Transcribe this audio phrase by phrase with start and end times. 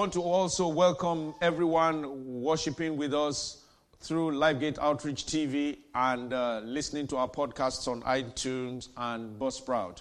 [0.00, 3.66] want to also welcome everyone worshiping with us
[3.98, 10.00] through LifeGate Outreach TV and uh, listening to our podcasts on iTunes and Buzzsprout.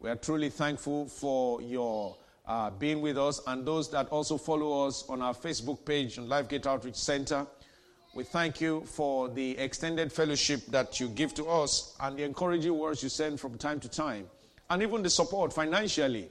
[0.00, 2.16] We are truly thankful for your
[2.46, 6.26] uh, being with us and those that also follow us on our Facebook page on
[6.26, 7.46] LifeGate Outreach Center.
[8.14, 12.78] We thank you for the extended fellowship that you give to us and the encouraging
[12.78, 14.24] words you send from time to time,
[14.70, 16.30] and even the support financially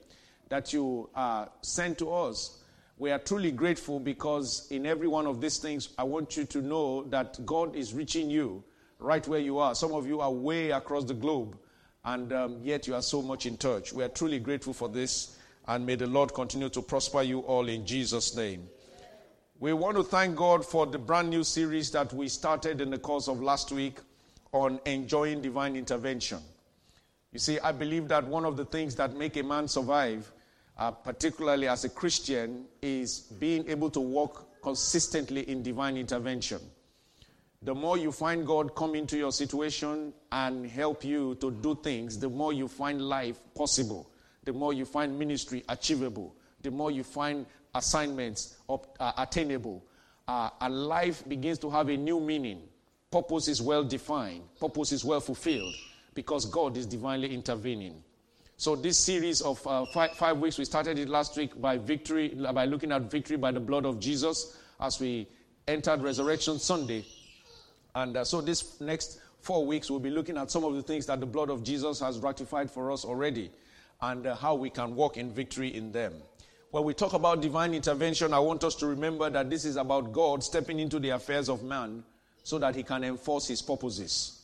[0.49, 2.61] that you uh, send to us.
[3.03, 6.61] We are truly grateful because in every one of these things, I want you to
[6.61, 8.63] know that God is reaching you
[8.97, 9.75] right where you are.
[9.75, 11.57] Some of you are way across the globe,
[12.05, 13.91] and um, yet you are so much in touch.
[13.91, 17.67] We are truly grateful for this, and may the Lord continue to prosper you all
[17.67, 18.69] in Jesus' name.
[19.59, 22.99] We want to thank God for the brand new series that we started in the
[22.99, 23.97] course of last week
[24.53, 26.39] on enjoying divine intervention.
[27.33, 30.31] You see, I believe that one of the things that make a man survive,
[30.77, 36.59] uh, particularly as a Christian, is being able to walk consistently in divine intervention.
[37.61, 42.19] The more you find God come into your situation and help you to do things,
[42.19, 44.09] the more you find life possible,
[44.43, 49.83] the more you find ministry achievable, the more you find assignments up, uh, attainable,
[50.27, 52.61] uh, and life begins to have a new meaning.
[53.09, 55.73] Purpose is well defined, purpose is well fulfilled
[56.13, 58.02] because God is divinely intervening.
[58.63, 62.29] So, this series of uh, five, five, weeks, we started it last week by victory,
[62.29, 65.27] by looking at victory by the blood of Jesus as we
[65.67, 67.03] entered Resurrection Sunday.
[67.93, 71.05] And uh, so, this next four weeks, we'll be looking at some of the things
[71.07, 73.51] that the blood of Jesus has ratified for us already
[74.01, 76.13] and uh, how we can walk in victory in them.
[76.71, 80.13] When we talk about divine intervention, I want us to remember that this is about
[80.13, 82.05] God stepping into the affairs of man
[82.43, 84.42] so that he can enforce his purposes.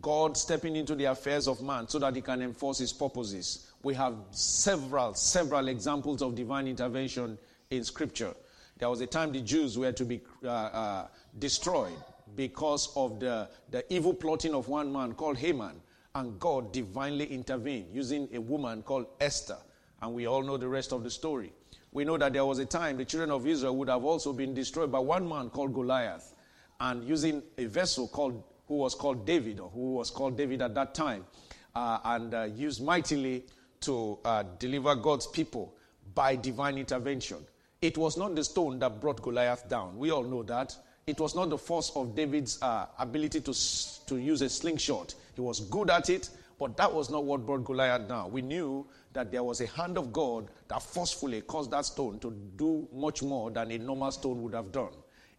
[0.00, 3.72] God stepping into the affairs of man so that he can enforce his purposes.
[3.82, 7.38] We have several, several examples of divine intervention
[7.70, 8.34] in Scripture.
[8.78, 11.06] There was a time the Jews were to be uh, uh,
[11.38, 11.92] destroyed
[12.34, 15.80] because of the, the evil plotting of one man called Haman,
[16.14, 19.58] and God divinely intervened using a woman called Esther.
[20.00, 21.52] And we all know the rest of the story
[21.92, 24.54] we know that there was a time the children of Israel would have also been
[24.54, 26.34] destroyed by one man called Goliath,
[26.80, 30.74] and using a vessel called who was called David, or who was called David at
[30.74, 31.26] that time,
[31.74, 33.44] uh, and uh, used mightily
[33.82, 35.74] to uh, deliver God's people
[36.14, 37.36] by divine intervention.
[37.82, 39.98] It was not the stone that brought Goliath down.
[39.98, 40.74] We all know that.
[41.06, 45.14] It was not the force of David's uh, ability to, to use a slingshot.
[45.34, 48.32] He was good at it, but that was not what brought Goliath down.
[48.32, 52.30] We knew that there was a hand of God that forcefully caused that stone to
[52.56, 54.92] do much more than a normal stone would have done.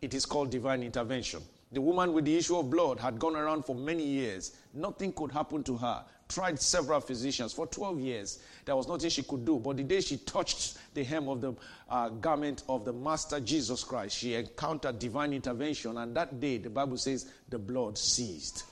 [0.04, 1.42] It is called divine intervention.
[1.74, 4.56] The woman with the issue of blood had gone around for many years.
[4.76, 6.06] Nothing could happen to her.
[6.30, 8.40] Tried several physicians for 12 years.
[8.66, 9.58] There was nothing she could do.
[9.58, 11.54] But the day she touched the hem of the
[11.90, 15.98] uh, garment of the Master Jesus Christ, she encountered divine intervention.
[15.98, 18.66] And that day, the Bible says, the blood ceased.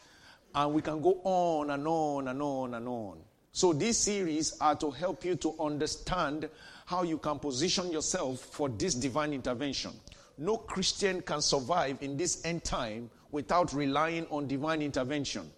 [0.54, 3.18] And we can go on and on and on and on.
[3.52, 6.50] So these series are to help you to understand
[6.86, 9.92] how you can position yourself for this divine intervention.
[10.38, 15.52] No Christian can survive in this end time without relying on divine intervention.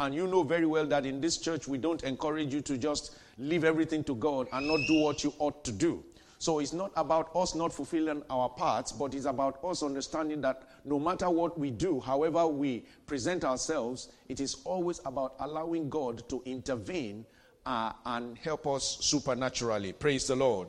[0.00, 3.16] And you know very well that in this church, we don't encourage you to just
[3.36, 6.04] leave everything to God and not do what you ought to do.
[6.38, 10.62] So it's not about us not fulfilling our parts, but it's about us understanding that
[10.84, 16.28] no matter what we do, however we present ourselves, it is always about allowing God
[16.28, 17.26] to intervene
[17.66, 19.92] uh, and help us supernaturally.
[19.92, 20.68] Praise the Lord.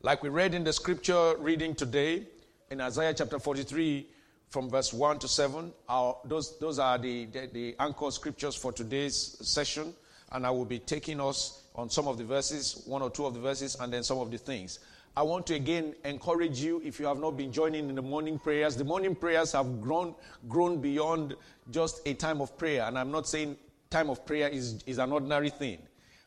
[0.00, 2.22] Like we read in the scripture reading today
[2.70, 4.06] in Isaiah chapter 43
[4.48, 8.70] from verse 1 to 7, our, those, those are the, the, the anchor scriptures for
[8.70, 9.92] today's session.
[10.30, 13.34] And I will be taking us on some of the verses, one or two of
[13.34, 14.78] the verses, and then some of the things.
[15.16, 18.38] I want to again encourage you if you have not been joining in the morning
[18.38, 18.76] prayers.
[18.76, 20.14] The morning prayers have grown,
[20.48, 21.34] grown beyond
[21.72, 22.84] just a time of prayer.
[22.84, 23.56] And I'm not saying
[23.90, 25.78] time of prayer is, is an ordinary thing.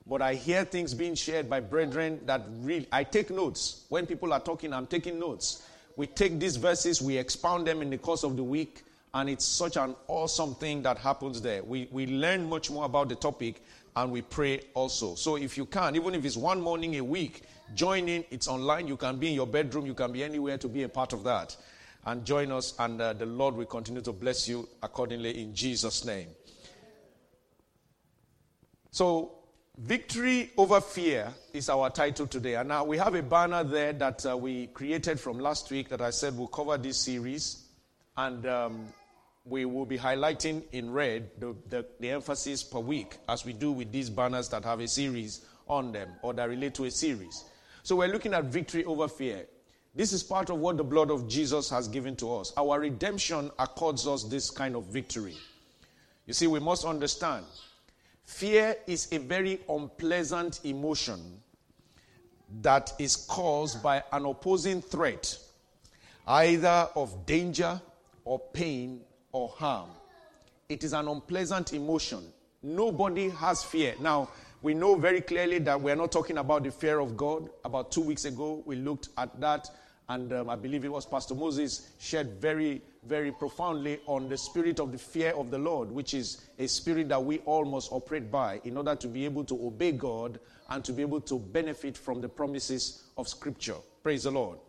[0.08, 3.86] But I hear things being shared by brethren that really, I take notes.
[3.90, 5.64] When people are talking, I'm taking notes.
[5.96, 8.84] We take these verses, we expound them in the course of the week,
[9.14, 11.64] and it's such an awesome thing that happens there.
[11.64, 13.62] We, we learn much more about the topic
[13.96, 15.16] and we pray also.
[15.16, 17.44] So if you can, even if it's one morning a week,
[17.76, 18.24] join in.
[18.30, 18.88] It's online.
[18.88, 21.24] You can be in your bedroom, you can be anywhere to be a part of
[21.24, 21.56] that.
[22.06, 26.04] And join us, and uh, the Lord will continue to bless you accordingly in Jesus'
[26.04, 26.30] name.
[28.90, 29.34] So,
[29.78, 32.56] Victory over Fear is our title today.
[32.56, 36.02] And now we have a banner there that uh, we created from last week that
[36.02, 37.64] I said will cover this series.
[38.18, 38.86] And um,
[39.46, 43.72] we will be highlighting in red the, the, the, emphasis per week, as we do
[43.72, 47.46] with these banners that have a series on them or that relate to a series.
[47.82, 49.48] So we're looking at victory over fear.
[49.96, 52.54] This is part of what the blood of Jesus has given to us.
[52.56, 55.38] Our redemption accords us this kind of victory.
[56.28, 57.46] You see, we must understand
[58.32, 61.20] fear is a very unpleasant emotion
[62.62, 65.38] that is caused by an opposing threat,
[66.28, 67.80] either of danger
[68.24, 69.02] or pain
[69.32, 69.90] or harm.
[70.70, 72.24] It is an unpleasant emotion.
[72.64, 73.96] Nobody has fear.
[74.00, 74.30] Now,
[74.62, 77.50] we know very clearly that we're not talking about the fear of God.
[77.66, 79.70] About two weeks ago, we looked at that,
[80.08, 84.80] and um, I believe it was Pastor Moses shared very, very profoundly on the spirit
[84.80, 88.32] of the fear of the Lord, which is a spirit that we all must operate
[88.32, 90.40] by in order to be able to obey God
[90.70, 93.76] and to be able to benefit from the promises of Scripture.
[94.04, 94.60] Praise the Lord.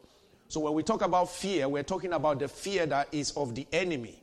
[0.48, 3.66] So, when we talk about fear, we're talking about the fear that is of the
[3.72, 4.22] enemy.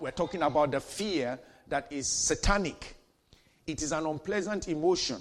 [0.00, 1.38] We're talking about the fear
[1.68, 2.96] that is satanic
[3.66, 5.20] it is an unpleasant emotion.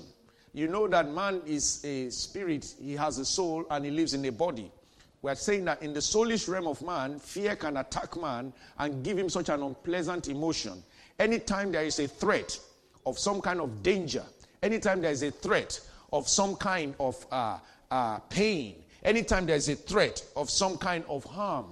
[0.53, 4.25] You know that man is a spirit, he has a soul, and he lives in
[4.25, 4.71] a body.
[5.21, 9.03] We are saying that in the soulish realm of man, fear can attack man and
[9.03, 10.83] give him such an unpleasant emotion.
[11.19, 12.59] Anytime there is a threat
[13.05, 14.23] of some kind of danger,
[14.63, 15.79] anytime there is a threat
[16.11, 17.59] of some kind of uh,
[17.91, 21.67] uh, pain, anytime there is a threat of some kind of harm,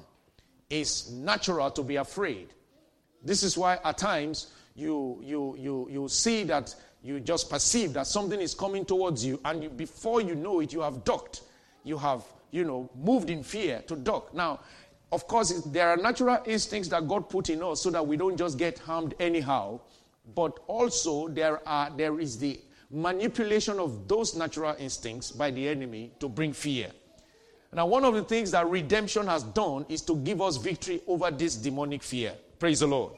[0.70, 2.50] it's natural to be afraid.
[3.24, 8.06] This is why at times you, you, you, you see that you just perceive that
[8.06, 11.42] something is coming towards you, and you, before you know it, you have ducked.
[11.84, 14.34] You have, you know, moved in fear to duck.
[14.34, 14.60] Now,
[15.12, 18.38] of course, there are natural instincts that God put in us so that we don't
[18.38, 19.80] just get harmed anyhow,
[20.36, 22.60] but also there, are, there is the
[22.92, 26.92] manipulation of those natural instincts by the enemy to bring fear.
[27.72, 31.30] Now, one of the things that redemption has done is to give us victory over
[31.30, 32.34] this demonic fear.
[32.58, 33.14] Praise the Lord.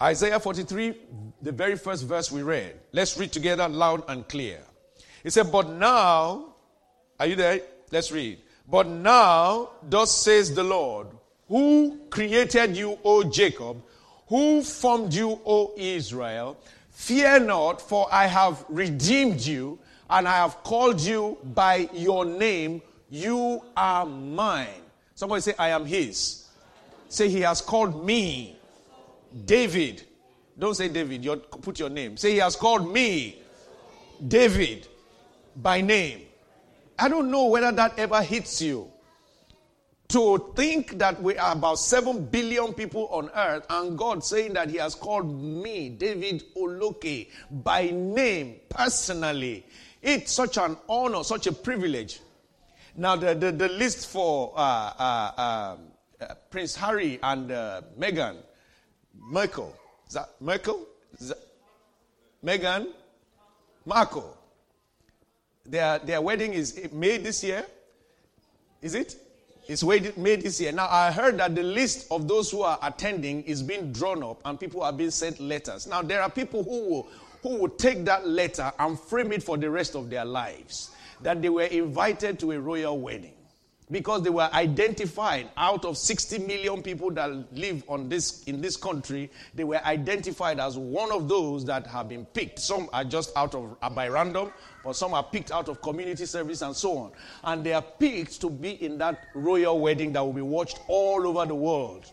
[0.00, 0.94] Isaiah 43,
[1.40, 2.74] the very first verse we read.
[2.92, 4.60] Let's read together loud and clear.
[5.22, 6.53] He said, But now,
[7.18, 7.60] are you there?
[7.90, 8.38] Let's read.
[8.68, 11.08] But now, thus says the Lord,
[11.48, 13.82] who created you, O Jacob,
[14.28, 16.56] who formed you, O Israel,
[16.90, 19.78] fear not, for I have redeemed you,
[20.08, 22.82] and I have called you by your name.
[23.10, 24.82] You are mine.
[25.14, 26.48] Somebody say, I am his.
[27.08, 28.58] Say, he has called me
[29.44, 30.02] David.
[30.58, 32.16] Don't say David, you put your name.
[32.16, 33.42] Say, He has called me
[34.26, 34.86] David
[35.56, 36.22] by name.
[36.98, 38.90] I don't know whether that ever hits you.
[40.08, 44.68] To think that we are about 7 billion people on earth and God saying that
[44.70, 49.66] He has called me, David Oloke, by name, personally.
[50.02, 52.20] It's such an honor, such a privilege.
[52.96, 55.76] Now, the, the, the list for uh, uh,
[56.20, 58.36] uh, Prince Harry and uh, Meghan
[59.18, 59.74] Merkel.
[60.06, 60.86] Is that Merkel?
[61.18, 61.38] Is that
[62.44, 62.86] Meghan?
[63.84, 64.36] Markle.
[65.66, 67.64] Their, their wedding is May this year.
[68.82, 69.16] Is it?
[69.66, 70.72] It's made this year.
[70.72, 74.40] Now, I heard that the list of those who are attending is being drawn up
[74.44, 75.86] and people are being sent letters.
[75.86, 77.08] Now, there are people who will,
[77.42, 80.90] who will take that letter and frame it for the rest of their lives
[81.22, 83.32] that they were invited to a royal wedding
[83.90, 88.76] because they were identified out of 60 million people that live on this in this
[88.76, 93.30] country they were identified as one of those that have been picked some are just
[93.36, 94.50] out of by random
[94.84, 97.12] but some are picked out of community service and so on
[97.44, 101.26] and they are picked to be in that royal wedding that will be watched all
[101.26, 102.10] over the world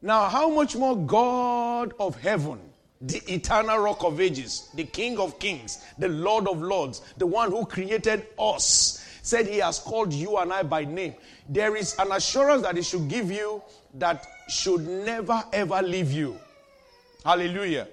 [0.00, 2.58] now how much more god of heaven
[3.02, 7.50] the eternal rock of ages the king of kings the lord of lords the one
[7.50, 11.14] who created us said he has called you and I by name,
[11.48, 13.62] there is an assurance that he should give you
[13.94, 16.38] that should never ever leave you.
[17.24, 17.88] Hallelujah.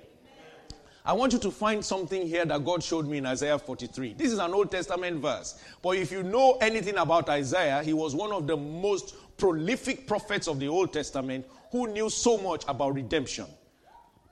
[1.07, 4.15] I want you to find something here that God showed me in Isaiah 43.
[4.15, 5.57] This is an Old Testament verse.
[5.81, 10.49] But if you know anything about Isaiah, he was one of the most prolific prophets
[10.49, 13.45] of the Old Testament who knew so much about redemption.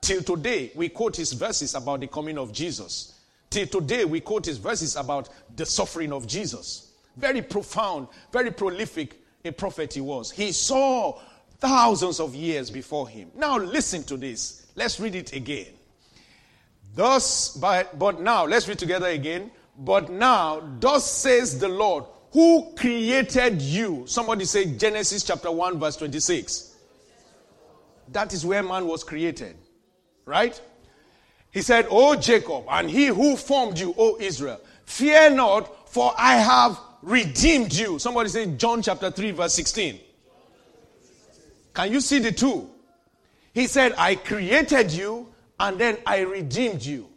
[0.02, 3.22] Till today, we quote his verses about the coming of Jesus.
[3.50, 6.92] Till today, we quote his verses about the suffering of Jesus.
[7.16, 9.16] Very profound, very prolific
[9.46, 10.30] a prophet he was.
[10.30, 11.22] He saw
[11.58, 13.32] thousands of years before him.
[13.34, 14.68] Now, listen to this.
[14.76, 15.68] Let's read it again.
[16.96, 19.52] Thus, but, but now, let's read together again.
[19.78, 24.04] But now, thus says the Lord, who created you.
[24.08, 26.74] Somebody say Genesis chapter 1, verse 26.
[28.14, 29.58] That is where man was created.
[30.26, 30.60] Right?
[31.52, 36.36] He said, O Jacob, and he who formed you, O Israel, fear not, for I
[36.36, 38.00] have redeemed you.
[38.00, 40.00] Somebody say John chapter 3, verse 16.
[41.74, 42.70] Can you see the two?
[43.54, 47.10] He said, I created you and then I redeemed you.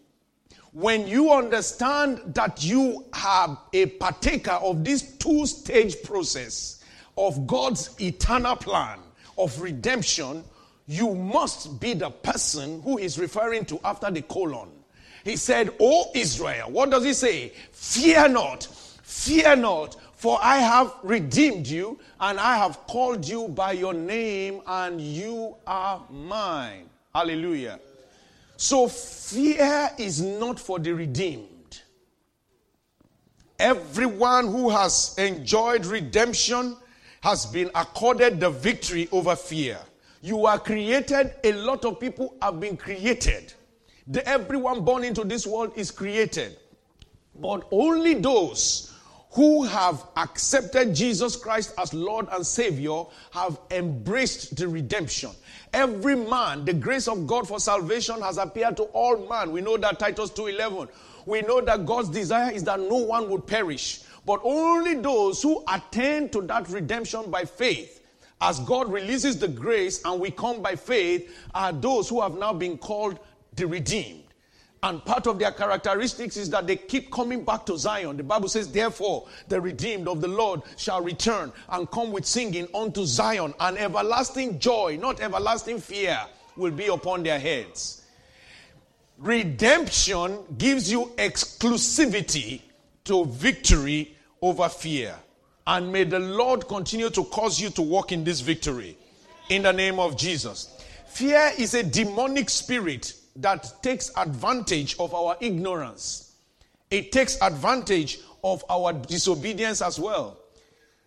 [0.72, 6.84] when you understand that you have a partaker of this two stage process
[7.16, 9.00] of God's eternal plan
[9.36, 10.44] of redemption,
[10.86, 14.68] you must be the person who is referring to after the colon.
[15.24, 17.52] He said, O Israel, what does he say?
[17.72, 18.64] Fear not,
[19.02, 24.62] fear not, for I have redeemed you, and I have called you by your name,
[24.66, 26.88] and you are mine.
[27.14, 27.80] Hallelujah.
[28.60, 31.80] So, fear is not for the redeemed.
[33.56, 36.76] Everyone who has enjoyed redemption
[37.20, 39.78] has been accorded the victory over fear.
[40.22, 43.54] You are created, a lot of people have been created.
[44.08, 46.56] The, everyone born into this world is created.
[47.36, 48.92] But only those
[49.32, 55.30] who have accepted Jesus Christ as Lord and Savior have embraced the redemption.
[55.72, 59.52] Every man, the grace of God for salvation has appeared to all man.
[59.52, 60.88] We know that Titus 2:11.
[61.26, 65.62] We know that God's desire is that no one would perish, but only those who
[65.68, 68.00] attain to that redemption by faith.
[68.40, 72.52] As God releases the grace and we come by faith, are those who have now
[72.52, 73.18] been called
[73.56, 74.27] the redeemed.
[74.82, 78.16] And part of their characteristics is that they keep coming back to Zion.
[78.16, 82.68] The Bible says, Therefore, the redeemed of the Lord shall return and come with singing
[82.72, 86.20] unto Zion, and everlasting joy, not everlasting fear,
[86.56, 88.02] will be upon their heads.
[89.18, 92.62] Redemption gives you exclusivity
[93.04, 95.16] to victory over fear.
[95.66, 98.96] And may the Lord continue to cause you to walk in this victory
[99.48, 100.82] in the name of Jesus.
[101.08, 106.32] Fear is a demonic spirit that takes advantage of our ignorance.
[106.90, 110.38] It takes advantage of our disobedience as well.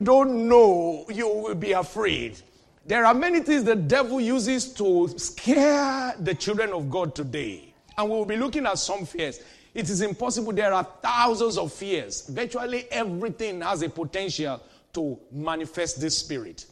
[0.01, 2.39] Don't know, you will be afraid.
[2.85, 7.73] There are many things the devil uses to scare the children of God today.
[7.97, 9.39] And we will be looking at some fears.
[9.73, 10.51] It is impossible.
[10.51, 12.27] There are thousands of fears.
[12.27, 14.61] Virtually everything has a potential
[14.93, 16.65] to manifest this spirit.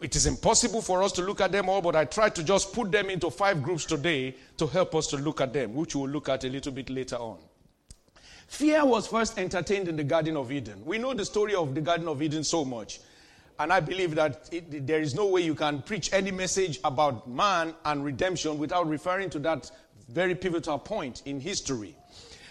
[0.00, 2.74] It is impossible for us to look at them all, but I tried to just
[2.74, 6.10] put them into five groups today to help us to look at them, which we'll
[6.10, 7.38] look at a little bit later on.
[8.46, 10.84] Fear was first entertained in the Garden of Eden.
[10.84, 13.00] We know the story of the Garden of Eden so much.
[13.58, 17.26] And I believe that it, there is no way you can preach any message about
[17.26, 19.70] man and redemption without referring to that
[20.10, 21.96] very pivotal point in history.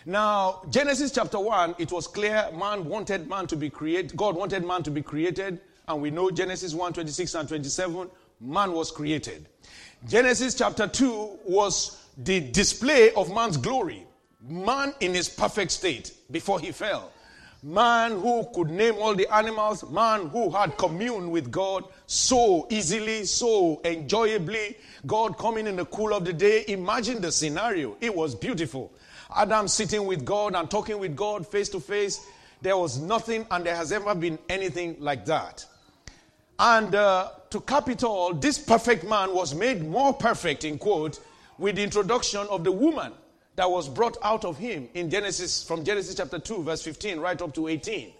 [0.08, 4.66] Now, Genesis chapter 1, it was clear man wanted man to be created, God wanted
[4.66, 8.10] man to be created and we know Genesis 1 26 and 27,
[8.42, 9.48] man was created.
[10.08, 14.06] Genesis chapter 2 was the display of man's glory.
[14.48, 17.12] Man in his perfect state before he fell.
[17.64, 23.26] Man who could name all the animals, man who had communed with God so easily,
[23.26, 24.78] so enjoyably.
[25.08, 26.64] God coming in the cool of the day.
[26.68, 27.98] Imagine the scenario.
[28.02, 28.94] It was beautiful.
[29.36, 32.24] Adam sitting with God and talking with God face to face.
[32.62, 35.66] There was nothing, and there has ever been anything like that.
[36.58, 41.20] And uh, to cap it all, this perfect man was made more perfect, in quote,
[41.58, 43.12] with the introduction of the woman
[43.56, 47.42] that was brought out of him in Genesis, from Genesis chapter 2, verse 15, right
[47.42, 48.12] up to 18.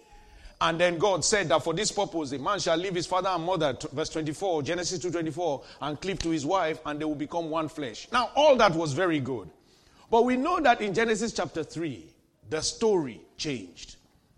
[0.60, 3.44] And then God said that for this purpose, a man shall leave his father and
[3.44, 7.68] mother, verse 24, Genesis 2.24, and cleave to his wife, and they will become one
[7.68, 8.08] flesh.
[8.10, 9.50] Now, all that was very good.
[10.10, 12.06] But we know that in Genesis chapter 3,
[12.48, 13.95] the story changed.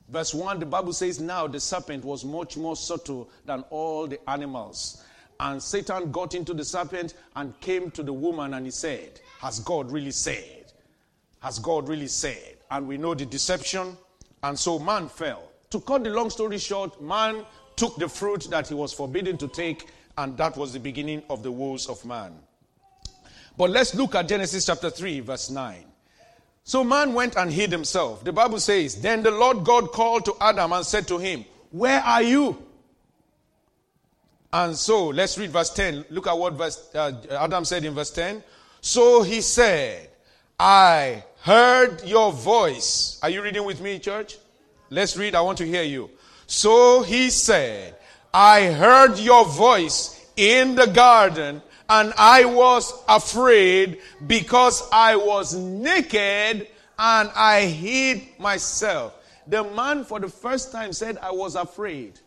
[0.08, 4.18] Verse 1, the Bible says, Now the serpent was much more subtle than all the
[4.28, 5.04] animals.
[5.40, 9.60] And Satan got into the serpent and came to the woman and he said, Has
[9.60, 10.72] God really said?
[11.40, 12.56] Has God really said?
[12.70, 13.96] And we know the deception.
[14.42, 15.50] And so man fell.
[15.70, 17.44] To cut the long story short, man
[17.76, 21.42] took the fruit that he was forbidden to take, and that was the beginning of
[21.42, 22.32] the woes of man.
[23.56, 25.84] But let's look at Genesis chapter 3, verse 9.
[26.68, 28.22] So man went and hid himself.
[28.22, 31.98] The Bible says, Then the Lord God called to Adam and said to him, Where
[32.00, 32.62] are you?
[34.52, 36.04] And so let's read verse 10.
[36.10, 38.44] Look at what verse, uh, Adam said in verse 10.
[38.82, 40.10] So he said,
[40.60, 43.18] I heard your voice.
[43.22, 44.36] Are you reading with me, church?
[44.90, 45.34] Let's read.
[45.34, 46.10] I want to hear you.
[46.46, 47.96] So he said,
[48.34, 56.68] I heard your voice in the garden and I was afraid because I was naked
[56.98, 59.14] and I hid myself.
[59.46, 62.20] The man, for the first time, said, I was afraid.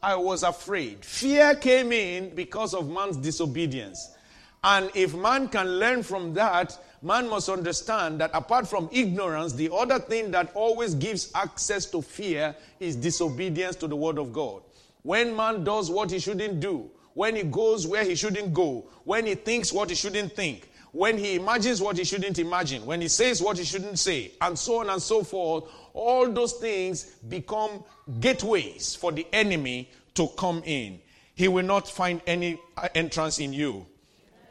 [0.00, 1.04] I was afraid.
[1.04, 4.14] Fear came in because of man's disobedience.
[4.62, 9.72] And if man can learn from that, man must understand that apart from ignorance, the
[9.74, 14.62] other thing that always gives access to fear is disobedience to the word of God.
[15.02, 19.26] When man does what he shouldn't do, when he goes where he shouldn't go, when
[19.26, 23.08] he thinks what he shouldn't think, when he imagines what he shouldn't imagine, when he
[23.08, 25.64] says what he shouldn't say, and so on and so forth,
[25.94, 27.82] all those things become
[28.20, 31.00] gateways for the enemy to come in.
[31.34, 33.86] He will not find any uh, entrance in you.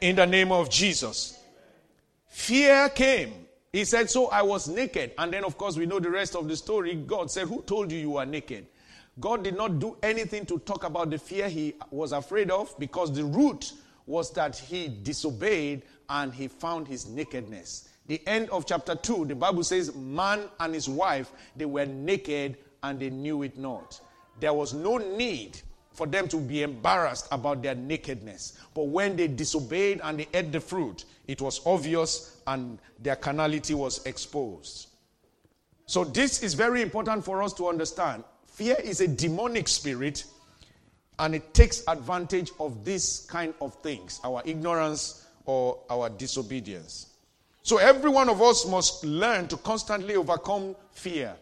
[0.00, 1.38] In the name of Jesus.
[2.26, 3.32] Fear came.
[3.72, 5.12] He said, So I was naked.
[5.16, 6.94] And then, of course, we know the rest of the story.
[6.94, 8.66] God said, Who told you you were naked?
[9.20, 13.12] God did not do anything to talk about the fear he was afraid of because
[13.12, 13.72] the root
[14.06, 17.88] was that he disobeyed and he found his nakedness.
[18.06, 22.56] The end of chapter 2, the Bible says, Man and his wife, they were naked
[22.82, 24.00] and they knew it not.
[24.40, 25.60] There was no need
[25.92, 28.58] for them to be embarrassed about their nakedness.
[28.74, 33.74] But when they disobeyed and they ate the fruit, it was obvious and their carnality
[33.74, 34.88] was exposed.
[35.86, 38.24] So, this is very important for us to understand.
[38.52, 40.24] Fear is a demonic spirit
[41.18, 47.06] and it takes advantage of this kind of things our ignorance or our disobedience.
[47.62, 51.34] So, every one of us must learn to constantly overcome fear.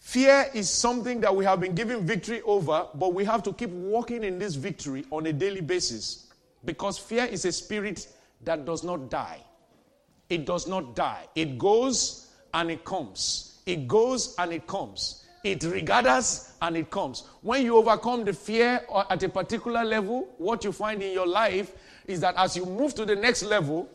[0.00, 3.70] Fear is something that we have been given victory over, but we have to keep
[3.70, 6.26] walking in this victory on a daily basis
[6.66, 8.06] because fear is a spirit
[8.42, 9.40] that does not die.
[10.28, 11.24] It does not die.
[11.34, 13.62] It goes and it comes.
[13.64, 15.23] It goes and it comes.
[15.44, 17.24] It regathers and it comes.
[17.42, 21.72] When you overcome the fear at a particular level, what you find in your life
[22.06, 23.90] is that as you move to the next level,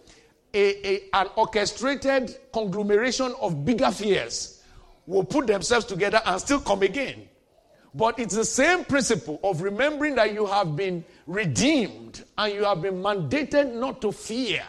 [0.54, 4.64] a, a, an orchestrated conglomeration of bigger fears
[5.08, 7.28] will put themselves together and still come again.
[7.96, 12.84] But it's the same principle of remembering that you have been redeemed and you have
[12.84, 14.64] been mandated not to fear.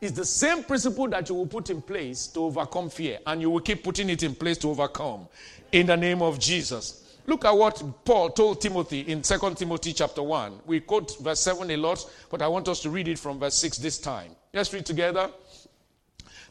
[0.00, 3.50] It's the same principle that you will put in place to overcome fear, and you
[3.50, 5.26] will keep putting it in place to overcome
[5.72, 7.04] in the name of Jesus.
[7.26, 10.60] Look at what Paul told Timothy in 2 Timothy chapter 1.
[10.64, 13.54] We quote verse 7 a lot, but I want us to read it from verse
[13.56, 14.30] 6 this time.
[14.54, 15.30] Let's read together.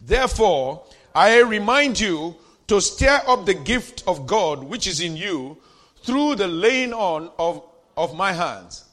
[0.02, 0.84] Therefore,
[1.16, 2.36] I remind you
[2.68, 5.58] to stir up the gift of God which is in you
[6.04, 7.64] through the laying on of,
[7.96, 8.86] of my hands.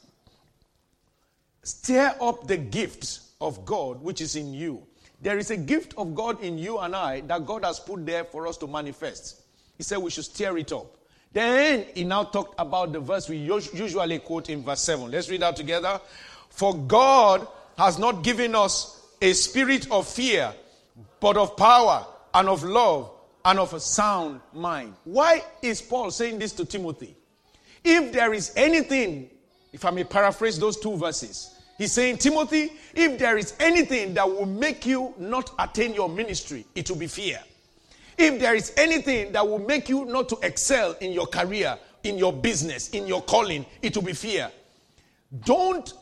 [1.61, 4.81] Stir up the gift of God which is in you.
[5.21, 8.23] There is a gift of God in you and I that God has put there
[8.23, 9.44] for us to manifest.
[9.77, 10.95] He said we should stir it up.
[11.31, 15.11] Then he now talked about the verse we usually quote in verse 7.
[15.11, 15.99] Let's read that together.
[16.49, 17.45] For God
[17.77, 20.53] has not given us a spirit of fear,
[21.19, 23.11] but of power and of love
[23.43, 24.93] and of a sound mind.
[25.03, 27.15] Why is Paul saying this to Timothy?
[27.83, 29.29] If there is anything,
[29.73, 34.27] if I may paraphrase those two verses, he's saying, Timothy, if there is anything that
[34.27, 37.39] will make you not attain your ministry, it will be fear.
[38.17, 42.17] If there is anything that will make you not to excel in your career, in
[42.17, 44.49] your business, in your calling, it will be fear.
[45.43, 45.93] Don't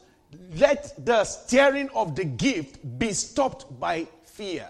[0.55, 4.67] let the steering of the gift be stopped by fear.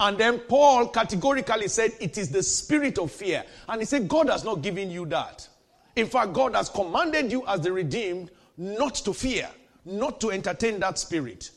[0.00, 3.44] And then Paul categorically said it is the spirit of fear.
[3.68, 5.48] And he said, God has not given you that.
[5.96, 9.48] In fact, God has commanded you as the redeemed not to fear,
[9.84, 11.50] not to entertain that spirit.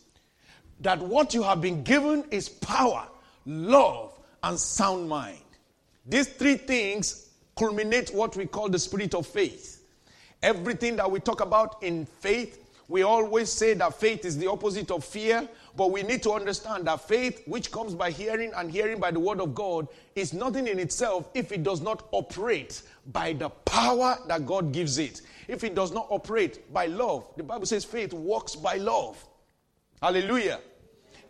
[0.79, 3.07] That what you have been given is power,
[3.45, 4.10] love,
[4.43, 5.37] and sound mind.
[6.05, 9.83] These three things culminate what we call the spirit of faith.
[10.41, 14.89] Everything that we talk about in faith, we always say that faith is the opposite
[14.89, 18.99] of fear, but we need to understand that faith, which comes by hearing and hearing
[18.99, 23.33] by the word of God, is nothing in itself if it does not operate by
[23.33, 25.21] the power that God gives it.
[25.47, 29.23] If it does not operate by love, the Bible says faith works by love.
[30.01, 30.59] Hallelujah.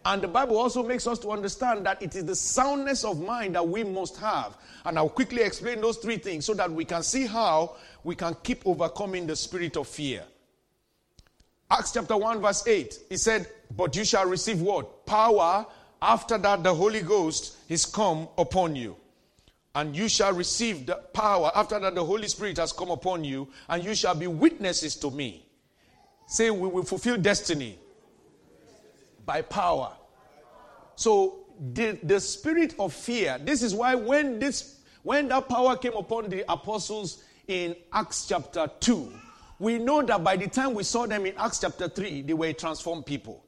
[0.03, 3.55] And the Bible also makes us to understand that it is the soundness of mind
[3.55, 4.57] that we must have.
[4.83, 8.35] And I'll quickly explain those three things so that we can see how we can
[8.41, 10.23] keep overcoming the spirit of fear.
[11.69, 15.05] Acts chapter 1, verse 8, he said, But you shall receive what?
[15.05, 15.65] Power.
[16.01, 18.95] After that, the Holy Ghost is come upon you.
[19.75, 21.51] And you shall receive the power.
[21.55, 25.11] After that, the Holy Spirit has come upon you, and you shall be witnesses to
[25.11, 25.45] me.
[26.27, 27.77] Say, we will fulfill destiny
[29.25, 29.93] by power.
[30.95, 31.39] So,
[31.73, 36.29] the, the spirit of fear, this is why when this when that power came upon
[36.29, 39.11] the apostles in Acts chapter 2,
[39.59, 42.53] we know that by the time we saw them in Acts chapter 3, they were
[42.53, 43.43] transformed people.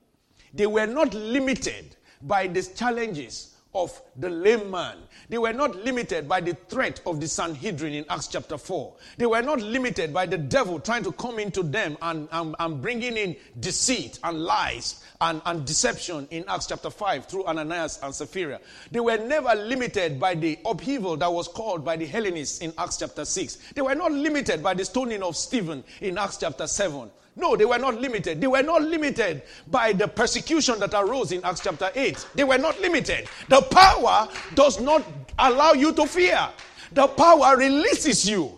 [0.53, 4.97] They were not limited by these challenges of the lame man.
[5.29, 8.93] They were not limited by the threat of the Sanhedrin in Acts chapter 4.
[9.17, 12.81] They were not limited by the devil trying to come into them and, and, and
[12.81, 18.13] bringing in deceit and lies and, and deception in Acts chapter 5 through Ananias and
[18.13, 18.59] Sapphira.
[18.91, 22.97] They were never limited by the upheaval that was called by the Hellenists in Acts
[22.97, 23.73] chapter 6.
[23.73, 27.09] They were not limited by the stoning of Stephen in Acts chapter 7.
[27.35, 28.39] No, they were not limited.
[28.39, 32.27] They were not limited by the persecution that arose in Acts chapter 8.
[32.35, 33.27] They were not limited.
[33.49, 35.03] The power does not
[35.39, 36.47] allow you to fear,
[36.91, 38.51] the power releases you.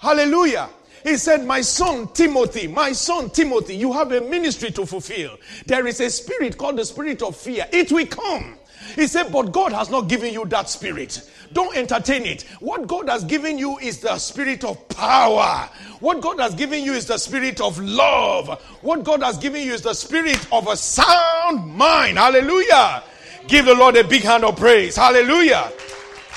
[0.00, 0.68] Hallelujah.
[1.02, 5.38] He said, My son Timothy, my son Timothy, you have a ministry to fulfill.
[5.66, 7.66] There is a spirit called the spirit of fear.
[7.72, 8.56] It will come.
[8.94, 11.28] He said, But God has not given you that spirit.
[11.52, 12.42] Don't entertain it.
[12.60, 15.68] What God has given you is the spirit of power.
[16.00, 18.60] What God has given you is the spirit of love.
[18.82, 22.18] What God has given you is the spirit of a sound mind.
[22.18, 23.02] Hallelujah.
[23.46, 24.96] Give the Lord a big hand of praise.
[24.96, 25.72] Hallelujah.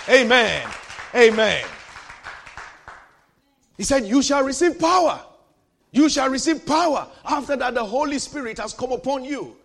[0.09, 0.67] Amen.
[1.15, 1.65] Amen.
[3.77, 5.21] He said, You shall receive power.
[5.91, 9.55] You shall receive power after that the Holy Spirit has come upon you.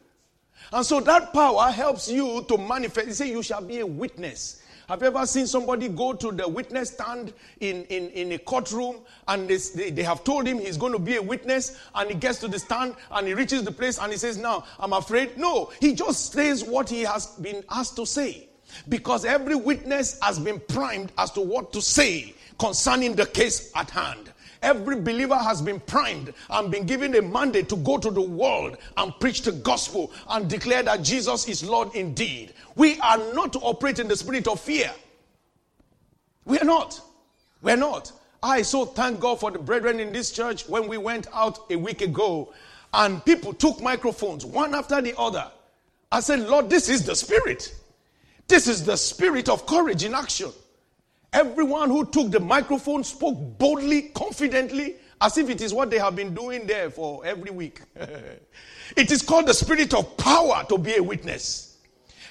[0.73, 3.07] And so that power helps you to manifest.
[3.07, 4.63] He said, You shall be a witness.
[4.89, 8.97] Have you ever seen somebody go to the witness stand in, in, in a courtroom
[9.29, 12.17] and they, they, they, have told him he's going to be a witness and he
[12.17, 15.39] gets to the stand and he reaches the place and he says, Now, I'm afraid.
[15.39, 18.49] No, he just says what he has been asked to say
[18.89, 23.91] because every witness has been primed as to what to say concerning the case at
[23.91, 24.33] hand.
[24.63, 28.79] Every believer has been primed and been given a mandate to go to the world
[28.97, 32.55] and preach the gospel and declare that Jesus is Lord indeed.
[32.77, 34.91] We are not to operate in the spirit of fear.
[36.45, 37.01] We are not.
[37.61, 38.13] We're not.
[38.43, 41.77] I so thank God for the brethren in this church when we went out a
[41.77, 42.53] week ago
[42.93, 45.51] and people took microphones one after the other.
[46.11, 47.75] I said, Lord, this is the spirit.
[48.49, 50.51] This is the spirit of courage in action.
[51.33, 56.15] Everyone who took the microphone spoke boldly, confidently, as if it is what they have
[56.15, 57.81] been doing there for every week.
[58.97, 61.79] it is called the spirit of power to be a witness.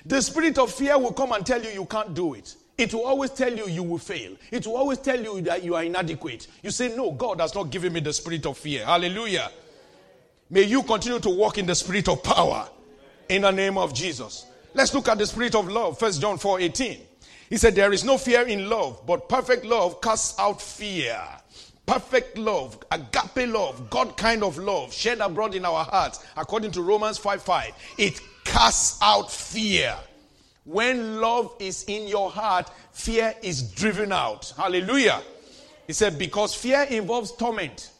[0.06, 2.56] The spirit of fear will come and tell you you can't do it.
[2.78, 4.36] It will always tell you you will fail.
[4.52, 6.48] It will always tell you that you are inadequate.
[6.64, 8.86] You say, No, God has not given me the spirit of fear.
[8.86, 9.52] Hallelujah.
[10.50, 12.68] May you continue to walk in the spirit of power
[13.30, 14.48] in the name of Jesus.
[14.74, 16.00] Let's look at the spirit of love.
[16.00, 17.00] First John 4 18.
[17.52, 21.22] He said, There is no fear in love, but perfect love casts out fear.
[21.86, 26.82] Perfect love, agape love, God kind of love, shed abroad in our hearts, according to
[26.82, 27.74] Romans 5 5.
[27.98, 29.94] It casts out fear.
[30.64, 34.54] When love is in your heart, fear is driven out.
[34.56, 35.22] Hallelujah.
[35.88, 37.92] He said, Because fear involves torment.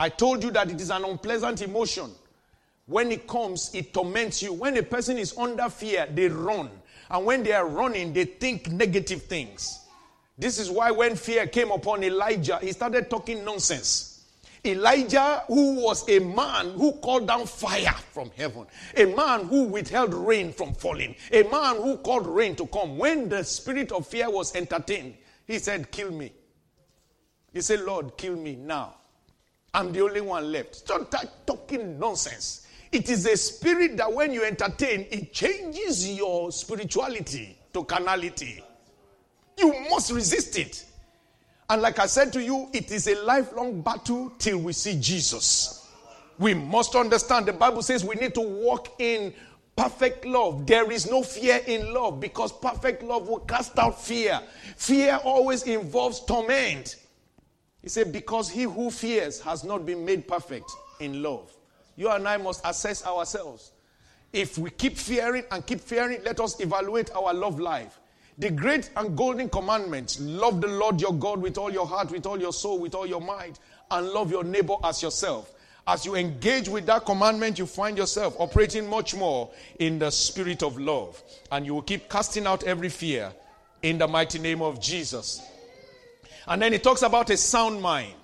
[0.00, 2.10] I told you that it is an unpleasant emotion.
[2.86, 4.54] When it comes, it torments you.
[4.54, 6.70] When a person is under fear, they run.
[7.10, 9.86] And when they are running, they think negative things.
[10.36, 14.24] This is why when fear came upon Elijah, he started talking nonsense.
[14.64, 18.66] Elijah, who was a man who called down fire from heaven,
[18.96, 22.98] a man who withheld rain from falling, a man who called rain to come.
[22.98, 25.14] When the spirit of fear was entertained,
[25.46, 26.32] he said, Kill me.
[27.52, 28.94] He said, Lord, kill me now.
[29.72, 30.74] I'm the only one left.
[30.76, 31.12] Stop
[31.46, 32.66] talking nonsense.
[32.90, 38.62] It is a spirit that when you entertain, it changes your spirituality to carnality.
[39.58, 40.84] You must resist it.
[41.68, 45.86] And like I said to you, it is a lifelong battle till we see Jesus.
[46.38, 49.34] We must understand the Bible says we need to walk in
[49.76, 50.66] perfect love.
[50.66, 54.40] There is no fear in love because perfect love will cast out fear.
[54.76, 56.96] Fear always involves torment.
[57.82, 60.70] He said, Because he who fears has not been made perfect
[61.00, 61.57] in love
[61.98, 63.72] you and I must assess ourselves.
[64.32, 67.98] If we keep fearing and keep fearing, let us evaluate our love life.
[68.38, 72.24] The great and golden commandment love the Lord your God with all your heart, with
[72.24, 73.58] all your soul, with all your mind,
[73.90, 75.52] and love your neighbor as yourself.
[75.88, 80.62] As you engage with that commandment, you find yourself operating much more in the spirit
[80.62, 81.20] of love.
[81.50, 83.32] And you will keep casting out every fear
[83.82, 85.42] in the mighty name of Jesus.
[86.46, 88.14] And then he talks about a sound mind.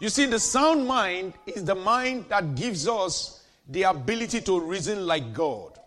[0.00, 5.06] You see, the sound mind is the mind that gives us the ability to reason
[5.06, 5.78] like God,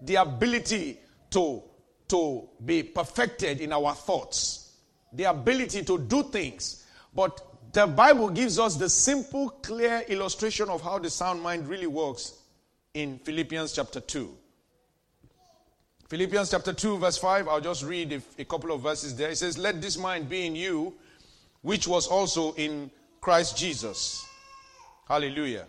[0.00, 0.98] the ability
[1.30, 1.62] to,
[2.08, 4.72] to be perfected in our thoughts,
[5.12, 6.84] the ability to do things.
[7.14, 7.40] But
[7.72, 12.34] the Bible gives us the simple, clear illustration of how the sound mind really works
[12.92, 14.36] in Philippians chapter 2.
[16.08, 19.30] Philippians chapter 2, verse 5, I'll just read a, a couple of verses there.
[19.30, 20.92] It says, Let this mind be in you,
[21.62, 22.90] which was also in
[23.22, 24.26] Christ Jesus.
[25.08, 25.68] Hallelujah.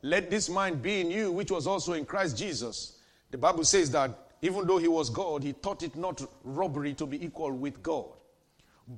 [0.00, 3.00] Let this mind be in you, which was also in Christ Jesus.
[3.32, 7.06] The Bible says that even though he was God, he thought it not robbery to
[7.06, 8.06] be equal with God.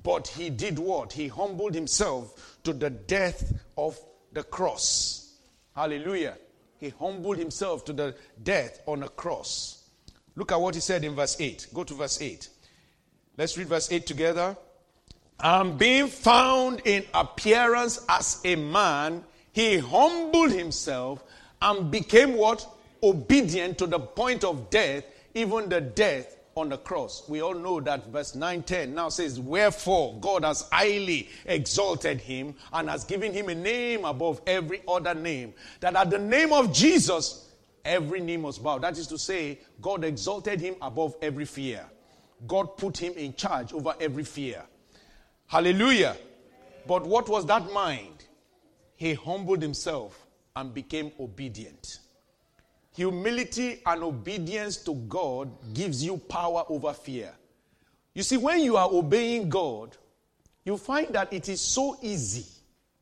[0.03, 1.15] But he did what?
[1.15, 3.99] He humbled himself to the death of
[4.33, 5.39] the cross.
[5.75, 6.37] Hallelujah.
[6.77, 9.89] He humbled himself to the death on a cross.
[10.35, 11.69] Look at what he said in verse 8.
[11.73, 12.47] Go to verse 8.
[13.39, 14.55] Let's read verse 8 together.
[15.41, 21.23] And being found in appearance as a man, he humbled himself
[21.61, 22.67] and became what?
[23.03, 27.29] Obedient to the point of death, even the death on the cross.
[27.29, 32.55] We all know that verse 9 10 now says, Wherefore God has highly exalted him
[32.73, 36.73] and has given him a name above every other name, that at the name of
[36.73, 37.51] Jesus,
[37.85, 38.79] every knee must bow.
[38.79, 41.85] That is to say, God exalted him above every fear.
[42.47, 44.63] God put him in charge over every fear.
[45.47, 46.17] Hallelujah.
[46.87, 48.25] But what was that mind?
[48.97, 51.99] He humbled himself and became obedient.
[52.97, 57.33] Humility and obedience to God gives you power over fear.
[58.15, 59.97] You see, when you are obeying God,
[60.65, 62.47] you find that it is so easy.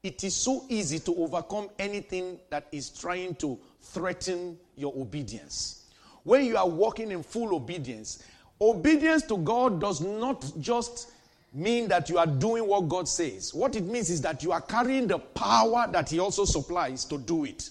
[0.02, 5.87] It is so easy to overcome anything that is trying to threaten your obedience.
[6.24, 8.22] When you are walking in full obedience,
[8.61, 11.12] obedience to God does not just
[11.54, 13.54] mean that you are doing what God says.
[13.54, 17.18] What it means is that you are carrying the power that He also supplies to
[17.18, 17.70] do it.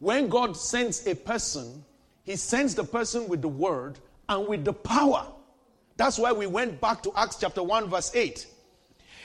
[0.00, 1.84] When God sends a person,
[2.24, 5.26] He sends the person with the word and with the power.
[5.96, 8.46] That's why we went back to Acts chapter 1, verse 8.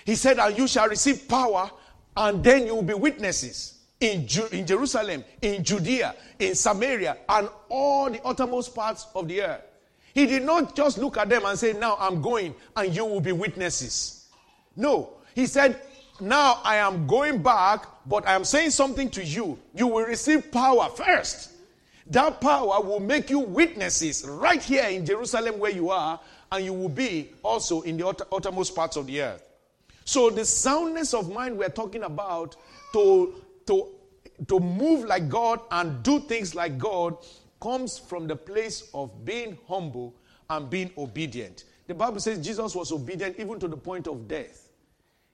[0.05, 1.69] He said, And you shall receive power,
[2.17, 7.49] and then you will be witnesses in, Ju- in Jerusalem, in Judea, in Samaria, and
[7.69, 9.61] all the uttermost parts of the earth.
[10.13, 13.21] He did not just look at them and say, Now I'm going, and you will
[13.21, 14.27] be witnesses.
[14.75, 15.79] No, he said,
[16.19, 19.57] now I am going back, but I am saying something to you.
[19.73, 21.51] You will receive power first.
[22.07, 26.19] That power will make you witnesses right here in Jerusalem where you are,
[26.51, 29.43] and you will be also in the utter, uttermost parts of the earth.
[30.05, 32.57] So, the soundness of mind we're talking about
[32.91, 33.35] to,
[33.67, 33.87] to,
[34.47, 37.17] to move like God and do things like God
[37.63, 40.13] comes from the place of being humble
[40.49, 41.63] and being obedient.
[41.87, 44.69] The Bible says Jesus was obedient even to the point of death.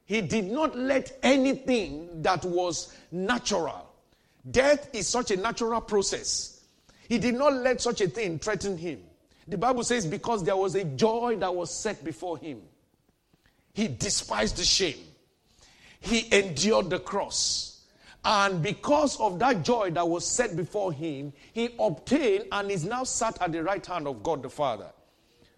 [0.06, 3.88] He did not let anything that was natural.
[4.50, 6.64] Death is such a natural process.
[7.08, 9.02] He did not let such a thing threaten him.
[9.48, 12.62] The Bible says, because there was a joy that was set before him,
[13.74, 15.00] he despised the shame.
[16.00, 17.69] He endured the cross.
[18.26, 23.04] And because of that joy that was set before him, he obtained and is now
[23.04, 24.92] sat at the right hand of God the Father.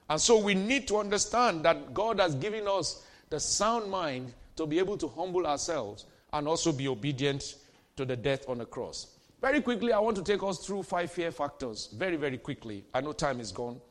[0.10, 4.66] And so we need to understand that God has given us the sound mind to
[4.66, 7.56] be able to humble ourselves and also be obedient
[7.96, 9.08] to the death on the cross.
[9.42, 11.90] Very quickly, I want to take us through five fear factors.
[11.96, 12.86] Very, very quickly.
[12.94, 13.82] I know time is gone.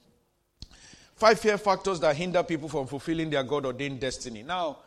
[1.16, 4.42] Five fear factors that hinder people from fulfilling their God ordained destiny.
[4.42, 4.78] Now,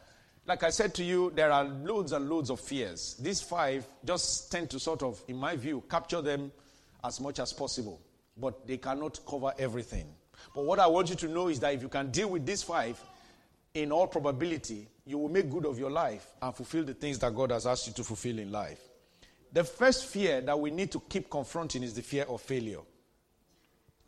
[0.46, 3.16] like I said to you, there are loads and loads of fears.
[3.20, 6.52] These five just tend to sort of, in my view, capture them
[7.04, 8.02] as much as possible,
[8.38, 10.08] but they cannot cover everything.
[10.54, 12.64] But what I want you to know is that if you can deal with these
[12.64, 13.00] five,
[13.74, 17.34] in all probability, you will make good of your life and fulfill the things that
[17.36, 18.80] God has asked you to fulfill in life.
[19.52, 22.80] The first fear that we need to keep confronting is the fear of failure.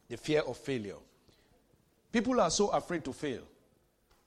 [0.09, 0.97] The fear of failure.
[2.11, 3.41] People are so afraid to fail.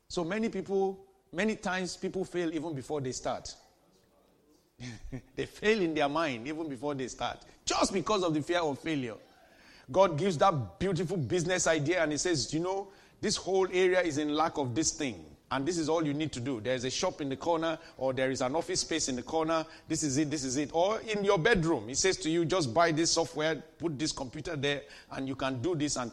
[0.09, 0.99] So many people,
[1.33, 3.55] many times, people fail even before they start.
[5.37, 8.79] they fail in their mind even before they start, just because of the fear of
[8.79, 9.17] failure.
[9.91, 12.89] God gives that beautiful business idea and He says, You know,
[13.21, 15.25] this whole area is in lack of this thing.
[15.51, 16.61] And this is all you need to do.
[16.61, 19.65] There's a shop in the corner, or there is an office space in the corner.
[19.89, 20.69] This is it, this is it.
[20.75, 24.57] Or in your bedroom, he says to you, just buy this software, put this computer
[24.57, 25.97] there, and you can do this.
[25.97, 26.13] And,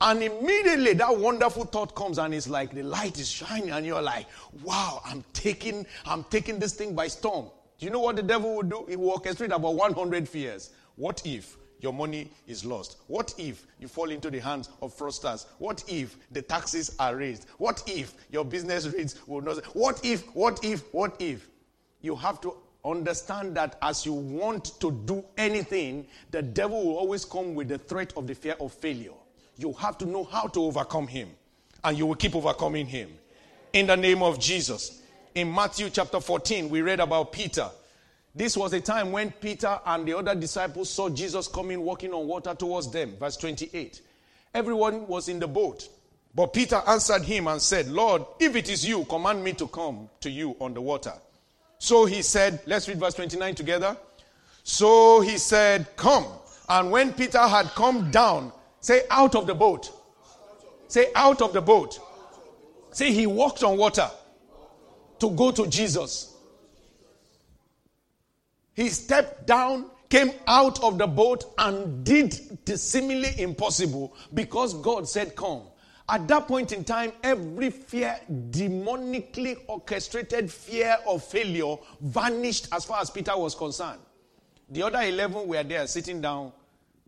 [0.00, 4.02] and immediately that wonderful thought comes, and it's like the light is shining, and you're
[4.02, 4.26] like,
[4.62, 7.46] wow, I'm taking, I'm taking this thing by storm.
[7.78, 8.84] Do you know what the devil will do?
[8.88, 10.70] He will orchestrate about 100 fears.
[10.96, 11.56] What if?
[11.80, 12.98] your money is lost?
[13.06, 15.46] What if you fall into the hands of fraudsters?
[15.58, 17.46] What if the taxes are raised?
[17.58, 19.64] What if your business rates will not?
[19.76, 21.48] What if, what if, what if?
[22.00, 27.24] You have to understand that as you want to do anything, the devil will always
[27.24, 29.12] come with the threat of the fear of failure.
[29.58, 31.28] You have to know how to overcome him,
[31.84, 33.10] and you will keep overcoming him.
[33.74, 35.02] In the name of Jesus.
[35.34, 37.68] In Matthew chapter 14, we read about Peter
[38.38, 42.28] this was a time when Peter and the other disciples saw Jesus coming walking on
[42.28, 43.16] water towards them.
[43.18, 44.00] Verse 28.
[44.54, 45.88] Everyone was in the boat.
[46.36, 50.08] But Peter answered him and said, Lord, if it is you, command me to come
[50.20, 51.14] to you on the water.
[51.78, 53.96] So he said, let's read verse 29 together.
[54.62, 56.26] So he said, Come.
[56.68, 59.90] And when Peter had come down, say, out of the boat.
[60.88, 61.98] Say, out of the boat.
[62.92, 64.10] Say, he walked on water
[65.20, 66.34] to go to Jesus.
[68.74, 75.08] He stepped down, came out of the boat, and did the seemingly impossible because God
[75.08, 75.62] said, Come.
[76.10, 83.00] At that point in time, every fear, demonically orchestrated fear of failure, vanished as far
[83.00, 84.00] as Peter was concerned.
[84.70, 86.52] The other 11 were there sitting down,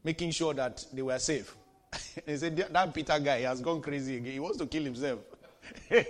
[0.05, 1.57] making sure that they were safe.
[2.27, 4.33] he said, That Peter guy has gone crazy again.
[4.33, 5.21] He wants to kill himself.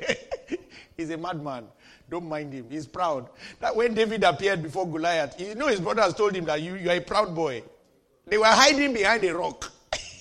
[0.96, 1.64] He's a madman.
[2.08, 2.66] Don't mind him.
[2.68, 3.28] He's proud.
[3.60, 6.90] That when David appeared before Goliath, you know his brothers told him that you, you
[6.90, 7.62] are a proud boy.
[8.26, 9.70] They were hiding behind a rock.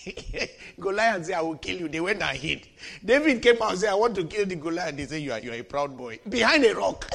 [0.80, 1.88] Goliath said, I will kill you.
[1.90, 2.68] They went and hid.
[3.04, 4.96] David came out and said, I want to kill the Goliath.
[4.96, 6.20] They said, You are, you are a proud boy.
[6.28, 7.10] Behind a rock.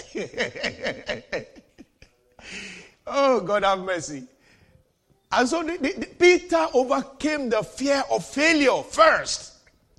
[3.07, 4.25] oh, God have mercy.
[5.37, 9.55] And so the, the, Peter overcame the fear of failure first.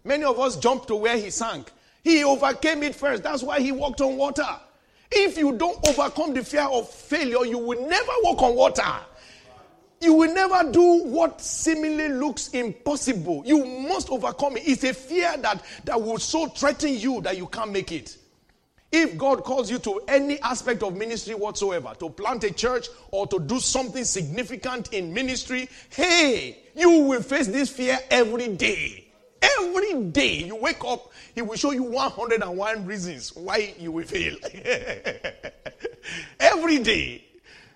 [0.05, 1.71] Many of us jumped to where he sank.
[2.03, 3.23] He overcame it first.
[3.23, 4.47] That's why he walked on water.
[5.11, 8.83] If you don't overcome the fear of failure, you will never walk on water.
[9.99, 13.43] You will never do what seemingly looks impossible.
[13.45, 14.67] You must overcome it.
[14.67, 18.15] It's a fear that, that will so threaten you that you can't make it.
[18.91, 23.27] If God calls you to any aspect of ministry whatsoever, to plant a church or
[23.27, 29.05] to do something significant in ministry, hey, you will face this fear every day.
[29.59, 34.35] Every day you wake up, He will show you 101 reasons why you will fail.
[36.39, 37.23] every day.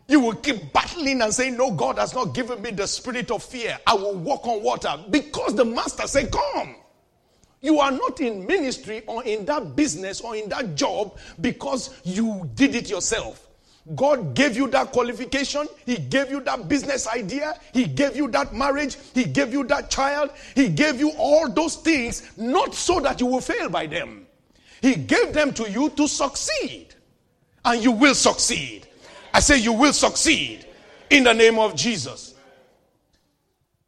[0.08, 3.44] You will keep battling and saying, No, God has not given me the spirit of
[3.44, 3.78] fear.
[3.86, 6.76] I will walk on water because the master said, Come.
[7.62, 12.50] You are not in ministry or in that business or in that job because you
[12.56, 13.48] did it yourself.
[13.96, 15.68] God gave you that qualification.
[15.86, 17.60] He gave you that business idea.
[17.74, 18.98] He gave you that marriage.
[19.14, 20.32] He gave you that child.
[20.54, 24.28] He gave you all those things not so that you will fail by them.
[24.82, 26.94] He gave them to you to succeed.
[27.66, 28.88] And you will succeed.
[29.34, 30.66] I say you will succeed
[31.10, 32.36] in the name of Jesus.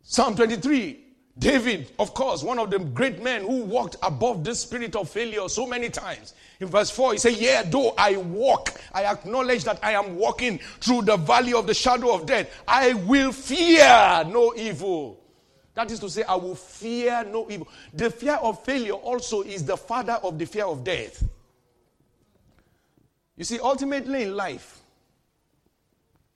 [0.01, 1.00] Psalm 23.
[1.41, 5.49] David, of course, one of the great men who walked above this spirit of failure
[5.49, 6.35] so many times.
[6.59, 10.59] In verse 4, he said, Yeah, though I walk, I acknowledge that I am walking
[10.79, 12.63] through the valley of the shadow of death.
[12.67, 15.19] I will fear no evil.
[15.73, 17.67] That is to say, I will fear no evil.
[17.91, 21.23] The fear of failure also is the father of the fear of death.
[23.35, 24.79] You see, ultimately in life,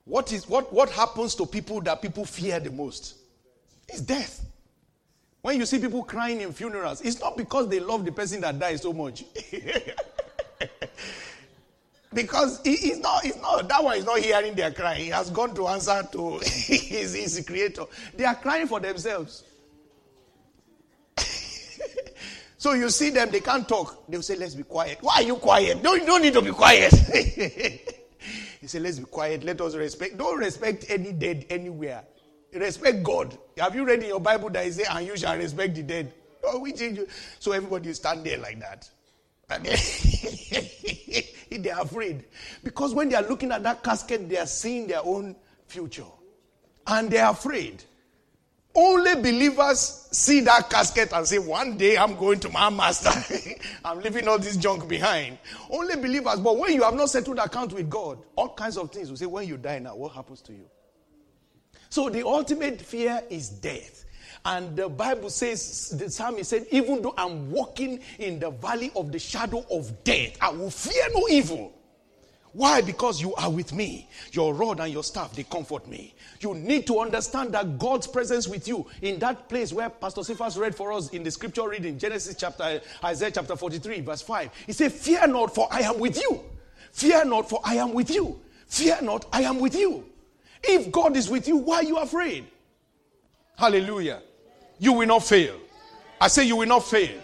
[0.06, 3.18] what, is, what, what happens to people that people fear the most?
[3.94, 4.44] is death.
[5.46, 8.58] When you see people crying in funerals, it's not because they love the person that
[8.58, 9.24] died so much.
[12.16, 14.96] because he's not, not, that one is not hearing their cry.
[14.96, 17.84] He has gone to answer to his, his creator.
[18.16, 19.44] They are crying for themselves.
[22.58, 24.04] so you see them, they can't talk.
[24.10, 24.98] They'll say, Let's be quiet.
[25.02, 25.84] Why are you quiet?
[25.84, 26.92] No, you don't need to be quiet.
[26.92, 29.44] He said, Let's be quiet.
[29.44, 30.18] Let us respect.
[30.18, 32.02] Don't respect any dead anywhere.
[32.56, 33.38] Respect God.
[33.58, 36.14] Have you read in your Bible that it says, And you shall respect the dead?
[36.44, 37.08] Oh, we change you.
[37.40, 38.90] So everybody stand there like that.
[39.50, 39.66] And
[41.64, 42.24] they are afraid.
[42.64, 45.36] Because when they are looking at that casket, they are seeing their own
[45.68, 46.06] future.
[46.88, 47.84] And they are afraid.
[48.74, 53.12] Only believers see that casket and say, One day I'm going to my master.
[53.86, 55.38] I'm leaving all this junk behind.
[55.70, 56.40] Only believers.
[56.40, 59.26] But when you have not settled account with God, all kinds of things will say,
[59.26, 60.70] When you die now, what happens to you?
[61.96, 64.04] So the ultimate fear is death.
[64.44, 69.14] And the Bible says, the psalmist said, Even though I'm walking in the valley of
[69.14, 71.72] the shadow of death, I will fear no evil.
[72.52, 72.82] Why?
[72.82, 74.10] Because you are with me.
[74.34, 76.14] Your rod and your staff, they comfort me.
[76.42, 80.58] You need to understand that God's presence with you in that place where Pastor Cephas
[80.58, 84.50] read for us in the scripture reading, Genesis chapter, Isaiah chapter 43, verse 5.
[84.66, 86.44] He said, Fear not, for I am with you.
[86.92, 88.42] Fear not, for I am with you.
[88.68, 90.10] Fear not, I am with you.
[90.68, 92.46] If God is with you, why are you afraid?
[93.58, 94.22] Hallelujah.
[94.80, 95.56] You will not fail.
[96.20, 97.22] I say you will not fail.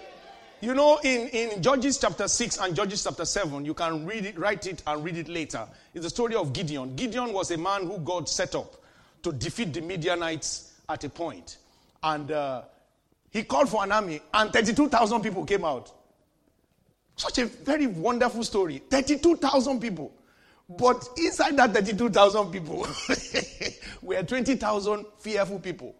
[0.61, 4.37] You know, in, in Judges chapter 6 and Judges chapter 7, you can read it,
[4.37, 5.67] write it, and read it later.
[5.93, 6.95] It's the story of Gideon.
[6.95, 8.75] Gideon was a man who God set up
[9.23, 11.57] to defeat the Midianites at a point.
[12.03, 12.61] And uh,
[13.31, 15.91] he called for an army, and 32,000 people came out.
[17.15, 18.83] Such a very wonderful story.
[18.89, 20.13] 32,000 people.
[20.77, 22.87] But inside that 32,000 people
[24.01, 25.95] were 20,000 fearful people.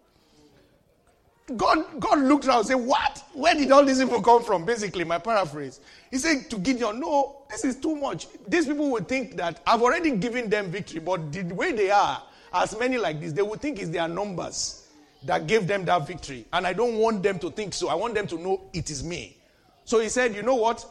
[1.56, 3.22] God, God looked around and said, What?
[3.34, 4.64] Where did all these people come from?
[4.64, 5.80] Basically, my paraphrase.
[6.10, 8.28] He said to Gideon, No, this is too much.
[8.46, 12.22] These people would think that I've already given them victory, but the way they are,
[12.52, 14.86] as many like this, they would think it's their numbers
[15.24, 16.46] that gave them that victory.
[16.52, 17.88] And I don't want them to think so.
[17.88, 19.36] I want them to know it is me.
[19.84, 20.86] So he said, You know what?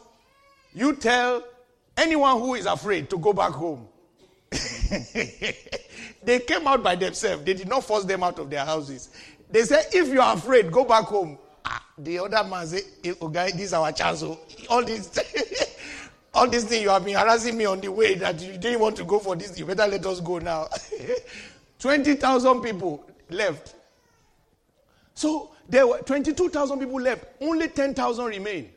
[0.74, 1.44] You tell
[1.96, 3.88] anyone who is afraid to go back home.
[6.22, 7.44] they came out by themselves.
[7.44, 9.10] They did not force them out of their houses.
[9.50, 11.38] They said, if you are afraid, go back home.
[11.64, 14.22] Ah, the other man said, hey, oh guy, this is our chance.
[14.22, 14.38] Oh.
[14.68, 15.18] All this,
[16.34, 18.96] all this thing you have been harassing me on the way that you didn't want
[18.96, 19.58] to go for this.
[19.58, 20.68] You better let us go now.
[21.78, 23.74] Twenty thousand people left.
[25.14, 27.24] So there were twenty-two thousand people left.
[27.40, 28.70] Only ten thousand remain.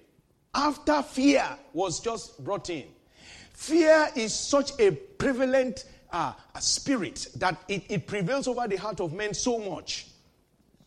[0.53, 2.85] After fear was just brought in.
[3.55, 9.13] Fear is such a prevalent uh, spirit that it, it prevails over the heart of
[9.13, 10.07] men so much.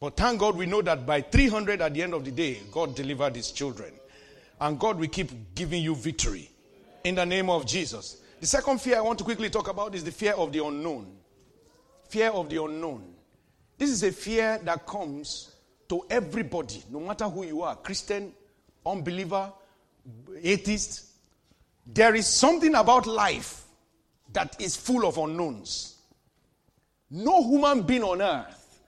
[0.01, 2.95] But thank God we know that by 300 at the end of the day, God
[2.95, 3.93] delivered his children.
[4.61, 6.51] And God will keep giving you victory
[7.05, 8.21] in the name of Jesus.
[8.41, 11.17] The second fear I want to quickly talk about is the fear of the unknown.
[12.09, 13.15] Fear of the unknown.
[13.77, 15.55] This is a fear that comes
[15.89, 18.33] to everybody, no matter who you are Christian,
[18.85, 19.53] unbeliever,
[20.43, 21.08] atheist.
[21.91, 23.65] There is something about life
[24.35, 25.97] that is full of unknowns.
[27.11, 28.81] No human being on earth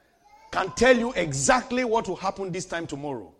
[0.50, 3.32] can tell you exactly what will happen this time tomorrow.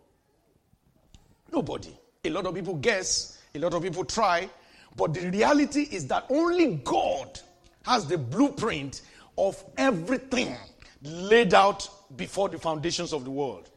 [1.51, 1.95] Nobody.
[2.23, 4.49] A lot of people guess, a lot of people try,
[4.95, 7.39] but the reality is that only God
[7.83, 9.01] has the blueprint
[9.37, 10.55] of everything
[11.03, 13.69] laid out before the foundations of the world.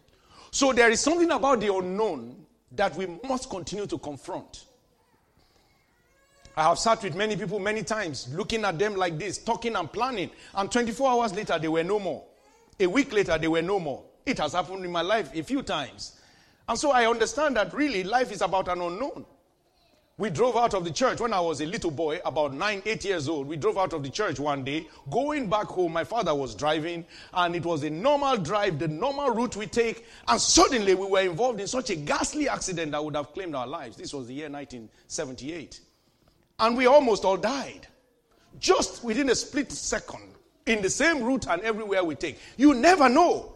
[0.51, 4.65] So there is something about the unknown that we must continue to confront.
[6.57, 9.93] I have sat with many people many times, looking at them like this, talking and
[9.93, 12.25] planning, and 24 hours later, they were no more.
[12.79, 14.05] A week later, they were no more.
[14.25, 16.21] It has happened in my life a few times.
[16.69, 19.27] And so I understand that really life is about an unknown.
[20.17, 23.05] We drove out of the church when I was a little boy, about nine, eight
[23.05, 23.49] years old.
[23.49, 25.93] We drove out of the church one day, going back home.
[25.93, 30.07] My father was driving, and it was a normal drive, the normal route we take.
[30.29, 33.67] And suddenly we were involved in such a ghastly accident that would have claimed our
[33.67, 33.97] lives.
[33.97, 35.81] This was the year 1978.
[36.59, 37.87] And we almost all died.
[38.61, 40.35] Just within a split second,
[40.67, 42.39] in the same route and everywhere we take.
[42.57, 43.55] You never know.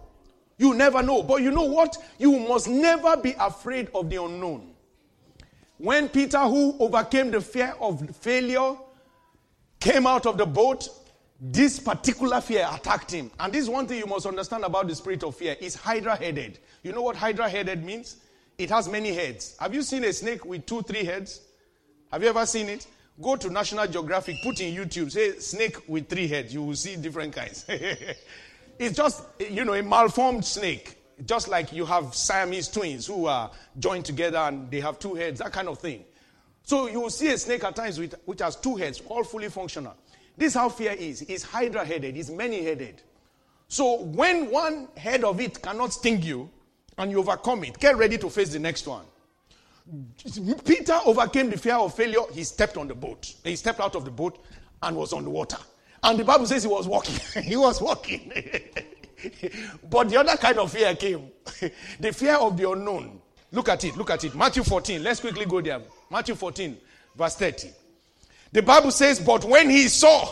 [0.58, 1.22] You never know.
[1.22, 1.96] But you know what?
[2.18, 4.74] You must never be afraid of the unknown.
[5.78, 8.74] When Peter, who overcame the fear of failure,
[9.78, 10.88] came out of the boat,
[11.40, 13.30] this particular fear attacked him.
[13.38, 15.56] And this is one thing you must understand about the spirit of fear.
[15.60, 16.58] It's hydra headed.
[16.82, 18.16] You know what hydra headed means?
[18.58, 19.56] It has many heads.
[19.60, 21.42] Have you seen a snake with two, three heads?
[22.12, 22.86] Have you ever seen it?
[23.20, 26.54] Go to National Geographic, put in YouTube, say snake with three heads.
[26.54, 27.64] You will see different kinds.
[28.78, 30.96] it's just, you know, a malformed snake.
[31.26, 35.40] Just like you have Siamese twins who are joined together and they have two heads,
[35.40, 36.04] that kind of thing.
[36.62, 39.48] So you will see a snake at times with, which has two heads, all fully
[39.48, 39.96] functional.
[40.36, 41.22] This is how fear is.
[41.22, 43.02] It's hydra headed, it's many headed.
[43.66, 46.48] So when one head of it cannot sting you
[46.96, 49.04] and you overcome it, get ready to face the next one.
[50.64, 52.20] Peter overcame the fear of failure.
[52.32, 53.34] He stepped on the boat.
[53.44, 54.44] He stepped out of the boat
[54.82, 55.58] and was on the water.
[56.02, 57.16] And the Bible says he was walking.
[57.42, 58.32] he was walking.
[59.90, 61.30] but the other kind of fear came
[62.00, 63.20] the fear of the unknown.
[63.50, 63.96] Look at it.
[63.96, 64.34] Look at it.
[64.34, 65.02] Matthew 14.
[65.02, 65.80] Let's quickly go there.
[66.10, 66.76] Matthew 14,
[67.16, 67.70] verse 30.
[68.52, 70.26] The Bible says, But when he saw,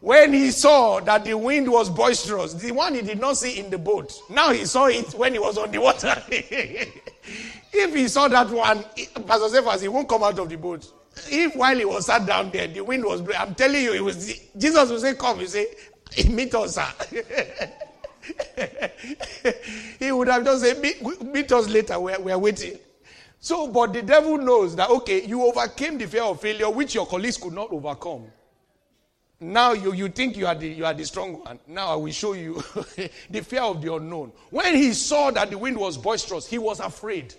[0.00, 3.68] when he saw that the wind was boisterous, the one he did not see in
[3.68, 6.14] the boat, now he saw it when he was on the water.
[6.28, 8.84] if he saw that one,
[9.26, 10.92] Pastor Cephas, he won't come out of the boat.
[11.30, 14.04] If while he was sat down there, the wind was blowing, I'm telling you, it
[14.04, 15.66] was Jesus will say, Come, you say,
[16.28, 16.86] meet us, sir.
[19.98, 22.78] he would have just said, meet, meet us later, we're, we're waiting.
[23.40, 27.06] So, but the devil knows that, okay, you overcame the fear of failure, which your
[27.06, 28.26] colleagues could not overcome.
[29.40, 31.60] Now you, you think you are, the, you are the strong one.
[31.68, 32.54] Now I will show you
[33.30, 34.32] the fear of the unknown.
[34.50, 37.34] When he saw that the wind was boisterous, he was afraid.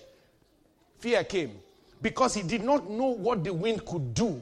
[1.00, 1.60] Fear came
[2.02, 4.42] because he did not know what the wind could do.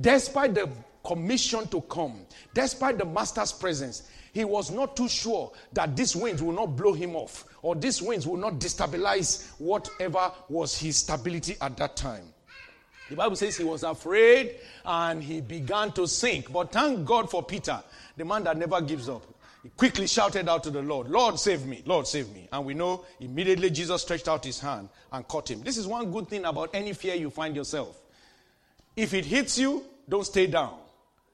[0.00, 0.68] Despite the
[1.04, 2.20] commission to come,
[2.54, 6.92] despite the master's presence, he was not too sure that these winds will not blow
[6.92, 12.31] him off or these winds will not destabilize whatever was his stability at that time.
[13.12, 14.54] The Bible says he was afraid
[14.86, 16.50] and he began to sink.
[16.50, 17.78] But thank God for Peter,
[18.16, 19.22] the man that never gives up.
[19.62, 22.48] He quickly shouted out to the Lord, Lord, save me, Lord, save me.
[22.50, 25.62] And we know immediately Jesus stretched out his hand and caught him.
[25.62, 28.00] This is one good thing about any fear you find yourself.
[28.96, 30.78] If it hits you, don't stay down.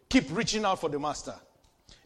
[0.09, 1.37] Keep reaching out for the master.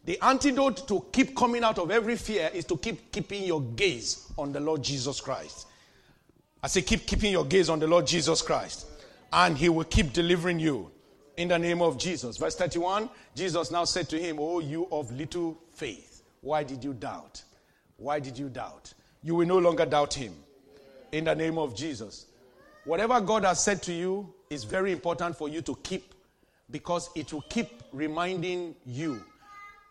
[0.05, 4.31] The antidote to keep coming out of every fear is to keep keeping your gaze
[4.37, 5.65] on the Lord Jesus Christ.
[6.61, 8.85] I say, keep keeping your gaze on the Lord Jesus Christ
[9.33, 10.91] and he will keep delivering you
[11.37, 12.37] in the name of Jesus.
[12.37, 16.93] Verse 31 Jesus now said to him, Oh, you of little faith, why did you
[16.93, 17.43] doubt?
[17.97, 18.93] Why did you doubt?
[19.23, 20.33] You will no longer doubt him
[21.11, 22.27] in the name of Jesus.
[22.85, 26.13] Whatever God has said to you is very important for you to keep
[26.69, 29.23] because it will keep reminding you.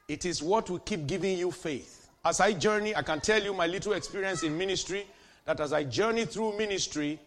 [0.09, 2.11] It is what will keep giving you faith.
[2.24, 5.07] As I journey, I can tell you my little experience in ministry
[5.47, 7.18] that as I journey through ministry,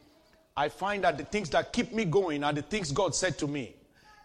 [0.58, 3.48] I find that the things that keep me going are the things God said to
[3.48, 3.76] me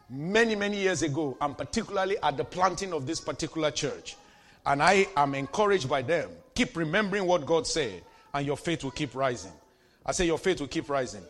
[0.09, 4.17] many, many years ago, and particularly at the planting of this particular church.
[4.65, 6.31] And I am encouraged by them.
[6.55, 8.03] Keep remembering what God said,
[8.33, 9.53] and your faith will keep rising.
[10.07, 11.23] I say, Your faith will keep rising.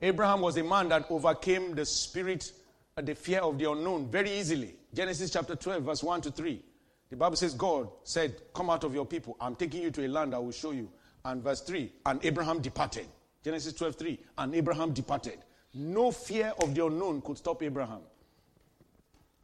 [0.00, 2.52] Abraham was a man that overcame the spirit,
[2.96, 4.74] uh, the fear of the unknown very easily.
[4.94, 6.62] Genesis chapter 12, verse 1 to 3.
[7.10, 9.36] The Bible says, God said, Come out of your people.
[9.40, 10.88] I'm taking you to a land I will show you.
[11.24, 13.06] And verse 3, and Abraham departed.
[13.44, 14.18] Genesis 12, 3.
[14.38, 15.38] And Abraham departed.
[15.74, 18.00] No fear of the unknown could stop Abraham.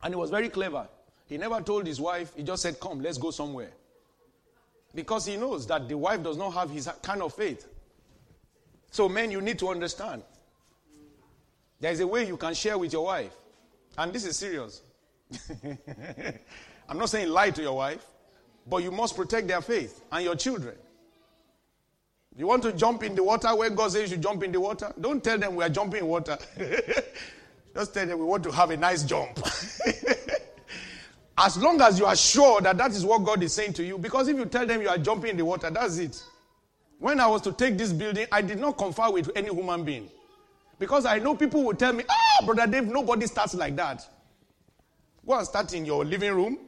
[0.02, 0.88] And he was very clever.
[1.26, 3.70] He never told his wife, he just said, Come, let's go somewhere.
[4.94, 7.68] Because he knows that the wife does not have his kind of faith.
[8.90, 10.22] So, men, you need to understand.
[11.80, 13.32] There is a way you can share with your wife.
[13.96, 14.82] And this is serious.
[16.88, 18.04] I'm not saying lie to your wife,
[18.66, 20.74] but you must protect their faith and your children.
[22.38, 24.60] You want to jump in the water where God says you should jump in the
[24.60, 24.92] water?
[25.00, 26.38] Don't tell them we are jumping in water.
[27.74, 29.36] Just tell them we want to have a nice jump.
[31.36, 33.98] as long as you are sure that that is what God is saying to you,
[33.98, 36.22] because if you tell them you are jumping in the water, that's it.
[37.00, 40.08] When I was to take this building, I did not confer with any human being.
[40.78, 44.08] Because I know people will tell me, ah, Brother Dave, nobody starts like that.
[45.26, 46.67] Go and start in your living room.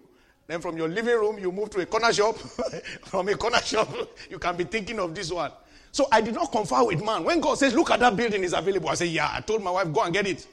[0.50, 2.36] Then from your living room, you move to a corner shop.
[3.04, 3.88] from a corner shop,
[4.28, 5.52] you can be thinking of this one.
[5.92, 7.22] So I did not confer with man.
[7.22, 9.30] When God says, look at that building is available, I say, yeah.
[9.32, 10.48] I told my wife, go and get it.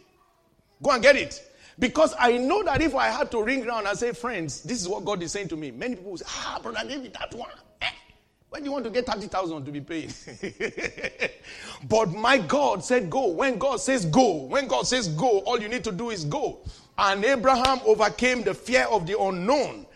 [0.83, 1.51] Go and get it.
[1.79, 4.87] Because I know that if I had to ring around and say, friends, this is
[4.87, 7.49] what God is saying to me, many people will say, ah, brother David, that one.
[7.81, 7.89] Eh?
[8.49, 10.13] When do you want to get 30,000 to be paid?
[11.89, 13.29] but my God said, go.
[13.29, 16.59] When God says go, when God says go, all you need to do is go.
[16.99, 19.86] And Abraham overcame the fear of the unknown.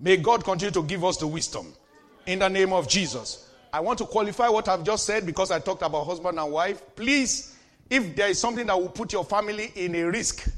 [0.00, 1.72] May God continue to give us the wisdom.
[2.26, 3.50] In the name of Jesus.
[3.72, 6.82] I want to qualify what I've just said because I talked about husband and wife.
[6.94, 7.56] Please,
[7.90, 10.48] if there is something that will put your family in a risk,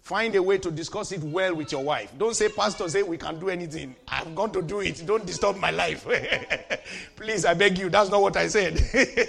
[0.00, 2.12] find a way to discuss it well with your wife.
[2.18, 3.94] Don't say, Pastor, say we can do anything.
[4.06, 5.04] I'm going to do it.
[5.06, 6.06] Don't disturb my life.
[7.16, 7.88] Please, I beg you.
[7.88, 8.80] That's not what I said.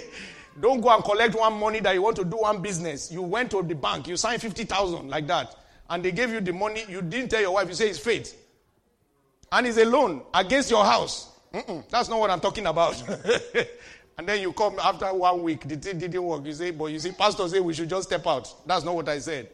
[0.60, 3.10] Don't go and collect one money that you want to do one business.
[3.10, 5.56] You went to the bank, you signed 50,000 like that,
[5.90, 6.84] and they gave you the money.
[6.88, 8.43] You didn't tell your wife, you say it's faith.
[9.54, 11.30] And it's a loan against your house.
[11.52, 13.00] Mm-mm, that's not what I'm talking about.
[14.18, 16.44] and then you come after one week, the thing didn't work.
[16.44, 18.52] You say, but you see, Pastor say we should just step out.
[18.66, 19.48] That's not what I said.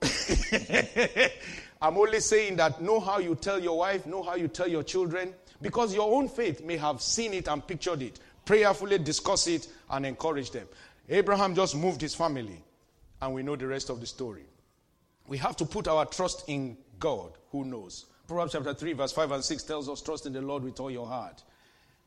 [1.82, 4.84] I'm only saying that know how you tell your wife, know how you tell your
[4.84, 8.20] children, because your own faith may have seen it and pictured it.
[8.44, 10.68] Prayerfully discuss it and encourage them.
[11.08, 12.62] Abraham just moved his family,
[13.20, 14.44] and we know the rest of the story.
[15.26, 18.06] We have to put our trust in God who knows.
[18.28, 20.90] Proverbs chapter 3, verse 5 and 6 tells us, Trust in the Lord with all
[20.90, 21.42] your heart.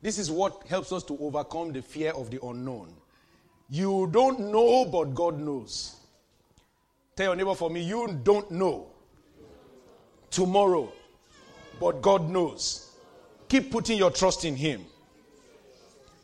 [0.03, 2.93] This is what helps us to overcome the fear of the unknown.
[3.71, 5.95] You don't know, but God knows.
[7.15, 8.85] Tell your neighbor for me, you don't know
[10.29, 10.91] tomorrow,
[11.79, 12.91] but God knows.
[13.49, 14.85] Keep putting your trust in Him.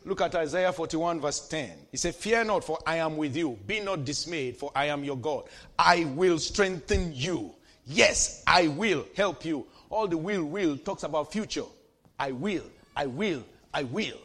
[0.04, 1.72] Look at Isaiah 41, verse 10.
[1.90, 3.58] He said, Fear not, for I am with you.
[3.66, 5.48] Be not dismayed, for I am your God.
[5.76, 7.52] I will strengthen you.
[7.84, 9.66] Yes, I will help you.
[9.90, 11.64] All the will, will talks about future.
[12.18, 12.64] I will,
[12.96, 14.18] I will, I will.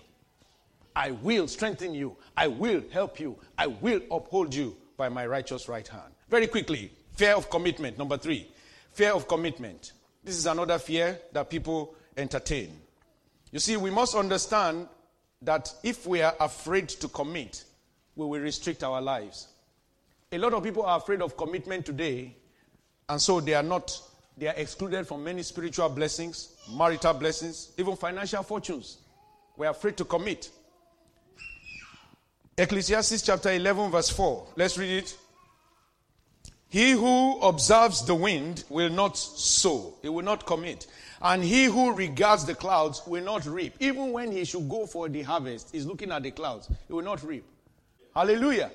[0.95, 2.15] I will strengthen you.
[2.35, 3.37] I will help you.
[3.57, 6.13] I will uphold you by my righteous right hand.
[6.29, 7.97] Very quickly, fear of commitment.
[7.97, 8.47] Number three,
[8.91, 9.93] fear of commitment.
[10.23, 12.79] This is another fear that people entertain.
[13.51, 14.87] You see, we must understand
[15.41, 17.63] that if we are afraid to commit,
[18.15, 19.47] we will restrict our lives.
[20.31, 22.35] A lot of people are afraid of commitment today,
[23.09, 23.99] and so they are not,
[24.37, 28.97] they are excluded from many spiritual blessings, marital blessings, even financial fortunes.
[29.57, 30.49] We are afraid to commit.
[32.57, 34.47] Ecclesiastes chapter 11, verse 4.
[34.55, 35.17] Let's read it.
[36.69, 40.87] He who observes the wind will not sow, he will not commit.
[41.21, 43.75] And he who regards the clouds will not reap.
[43.79, 47.03] Even when he should go for the harvest, he's looking at the clouds, he will
[47.03, 47.45] not reap.
[48.15, 48.71] Hallelujah.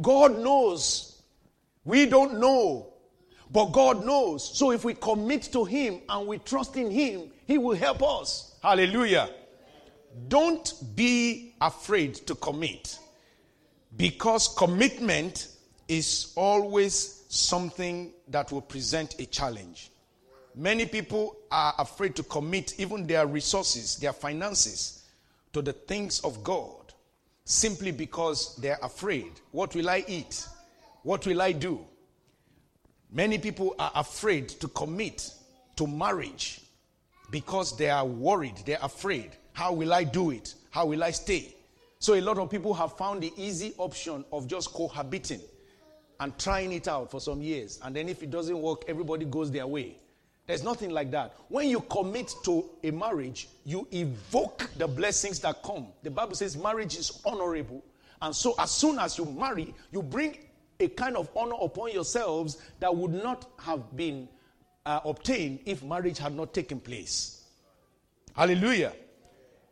[0.00, 1.22] God knows.
[1.84, 2.91] We don't know.
[3.52, 4.56] But God knows.
[4.58, 8.56] So if we commit to him and we trust in him, he will help us.
[8.62, 9.28] Hallelujah.
[10.28, 12.98] Don't be afraid to commit.
[13.96, 15.48] Because commitment
[15.86, 19.90] is always something that will present a challenge.
[20.54, 25.04] Many people are afraid to commit even their resources, their finances,
[25.52, 26.94] to the things of God
[27.44, 29.32] simply because they're afraid.
[29.50, 30.46] What will I eat?
[31.02, 31.84] What will I do?
[33.14, 35.30] Many people are afraid to commit
[35.76, 36.62] to marriage
[37.30, 39.32] because they are worried, they're afraid.
[39.52, 40.54] How will I do it?
[40.70, 41.54] How will I stay?
[41.98, 45.42] So a lot of people have found the easy option of just cohabiting
[46.20, 47.78] and trying it out for some years.
[47.82, 49.96] And then if it doesn't work, everybody goes their way.
[50.46, 51.34] There's nothing like that.
[51.48, 55.88] When you commit to a marriage, you evoke the blessings that come.
[56.02, 57.84] The Bible says marriage is honorable.
[58.22, 60.38] And so as soon as you marry, you bring
[60.82, 64.28] a kind of honor upon yourselves that would not have been
[64.84, 67.44] uh, obtained if marriage had not taken place.
[68.34, 68.92] Hallelujah.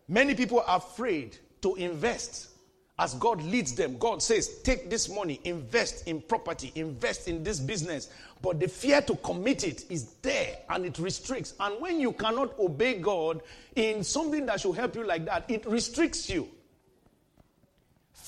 [0.08, 2.48] Many people are afraid to invest
[2.98, 3.96] as God leads them.
[3.98, 8.10] God says, Take this money, invest in property, invest in this business.
[8.42, 11.54] But the fear to commit it is there and it restricts.
[11.58, 13.42] And when you cannot obey God
[13.74, 16.48] in something that should help you like that, it restricts you.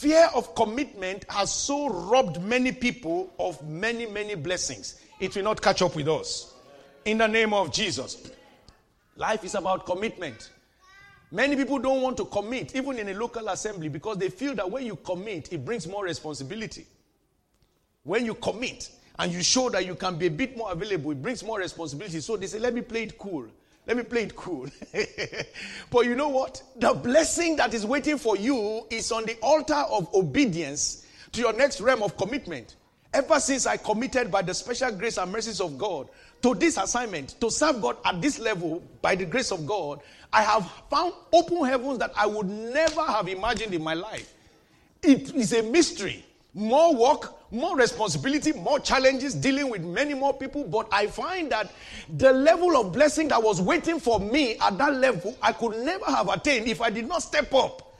[0.02, 5.00] Fear of commitment has so robbed many people of many, many blessings.
[5.20, 6.54] It will not catch up with us.
[7.04, 8.28] In the name of Jesus.
[9.14, 10.50] Life is about commitment.
[11.30, 14.68] Many people don't want to commit, even in a local assembly, because they feel that
[14.68, 16.84] when you commit, it brings more responsibility.
[18.02, 18.90] When you commit
[19.20, 22.18] and you show that you can be a bit more available, it brings more responsibility.
[22.18, 23.46] So they say, let me play it cool.
[23.86, 24.68] Let me play it cool.
[25.90, 26.62] but you know what?
[26.76, 31.52] The blessing that is waiting for you is on the altar of obedience to your
[31.52, 32.76] next realm of commitment.
[33.12, 36.08] Ever since I committed by the special grace and mercies of God
[36.42, 40.00] to this assignment, to serve God at this level by the grace of God,
[40.32, 44.32] I have found open heavens that I would never have imagined in my life.
[45.02, 46.24] It is a mystery.
[46.54, 50.64] More work, more responsibility, more challenges, dealing with many more people.
[50.64, 51.70] But I find that
[52.16, 56.06] the level of blessing that was waiting for me at that level, I could never
[56.06, 57.94] have attained if I did not step up.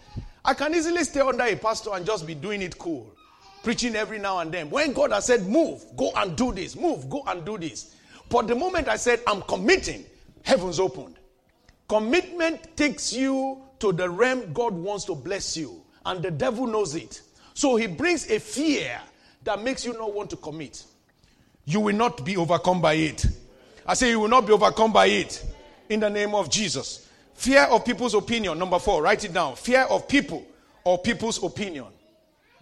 [0.45, 3.15] I can easily stay under a pastor and just be doing it cool,
[3.63, 4.71] preaching every now and then.
[4.71, 7.95] When God has said, Move, go and do this, move, go and do this.
[8.29, 10.05] But the moment I said, I'm committing,
[10.43, 11.17] heavens opened.
[11.89, 16.95] Commitment takes you to the realm God wants to bless you, and the devil knows
[16.95, 17.21] it.
[17.55, 18.99] So he brings a fear
[19.45, 20.85] that makes you not want to commit.
[21.65, 23.27] You will not be overcome by it.
[23.87, 25.45] I say you will not be overcome by it
[25.89, 27.09] in the name of Jesus.
[27.35, 28.59] Fear of people's opinion.
[28.59, 29.57] Number four, write it down.
[29.57, 30.47] Fear of people
[30.85, 31.87] or people's opinion.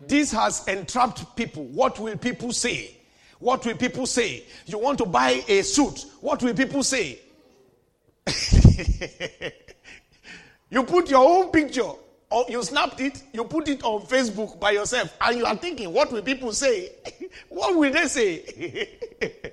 [0.07, 1.65] This has entrapped people.
[1.65, 2.97] What will people say?
[3.39, 4.45] What will people say?
[4.67, 6.05] You want to buy a suit.
[6.21, 7.19] What will people say?
[10.71, 11.91] you put your own picture,
[12.31, 15.93] or you snapped it, you put it on Facebook by yourself, and you are thinking,
[15.93, 16.91] what will people say?
[17.49, 18.89] what will they say?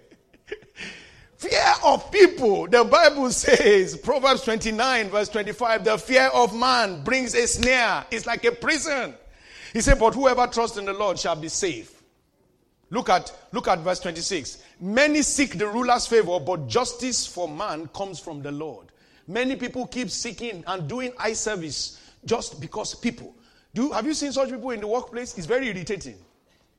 [1.38, 2.68] fear of people.
[2.68, 8.06] The Bible says, Proverbs 29, verse 25, the fear of man brings a snare.
[8.12, 9.16] It's like a prison.
[9.74, 11.94] He said, But whoever trusts in the Lord shall be safe.
[12.90, 14.64] Look at look at verse 26.
[14.80, 18.88] Many seek the ruler's favor, but justice for man comes from the Lord.
[19.28, 23.36] Many people keep seeking and doing eye service just because people.
[23.74, 25.38] Do have you seen such people in the workplace?
[25.38, 26.15] It's very irritating.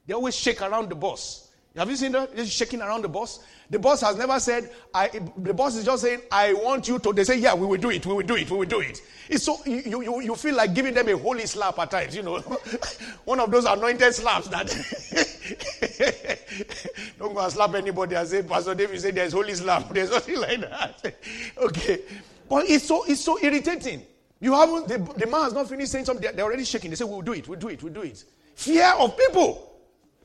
[0.07, 1.49] They always shake around the boss.
[1.76, 2.34] Have you seen that?
[2.34, 3.45] Just shaking around the boss.
[3.70, 7.12] The boss has never said, I, the boss is just saying, I want you to.
[7.12, 9.01] They say, yeah, we will do it, we will do it, we will do it.
[9.28, 12.22] It's so, you, you, you feel like giving them a holy slap at times, you
[12.22, 12.39] know.
[13.24, 14.68] One of those anointed slaps that.
[17.18, 19.89] Don't go and slap anybody and say, Pastor David said there's holy slap.
[19.93, 21.14] There's nothing like that.
[21.59, 22.01] okay.
[22.49, 24.03] But it's so, it's so irritating.
[24.41, 26.30] You haven't, the, the man has not finished saying something.
[26.34, 26.91] They're already shaking.
[26.91, 28.24] They say, we'll do it, we'll do it, we'll do it.
[28.55, 29.80] Fear of people.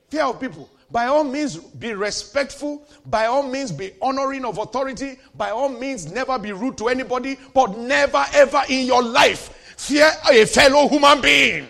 [0.10, 0.70] Fear of people.
[0.92, 2.88] By all means, be respectful.
[3.08, 5.18] By all means, be honoring of authority.
[5.34, 7.38] By all means, never be rude to anybody.
[7.54, 11.68] But never, ever in your life fear a fellow human being.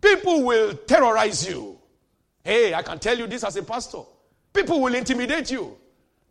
[0.00, 1.78] People will terrorize you.
[2.44, 4.02] Hey, I can tell you this as a pastor.
[4.52, 5.76] People will intimidate you.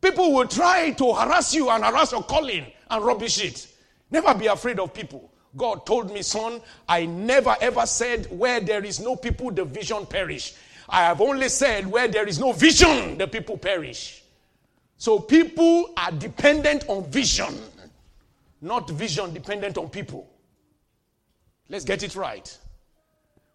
[0.01, 3.67] People will try to harass you and harass your calling and rubbish it.
[4.09, 5.31] Never be afraid of people.
[5.55, 10.05] God told me, son, I never ever said where there is no people, the vision
[10.05, 10.53] perish.
[10.89, 14.23] I have only said where there is no vision, the people perish.
[14.97, 17.53] So people are dependent on vision,
[18.61, 20.29] not vision dependent on people.
[21.69, 22.57] Let's get it right.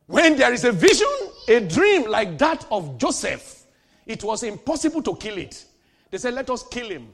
[0.06, 1.08] When there is a vision,
[1.48, 3.64] a dream like that of Joseph,
[4.06, 5.64] it was impossible to kill it.
[6.10, 7.08] They said, Let us kill him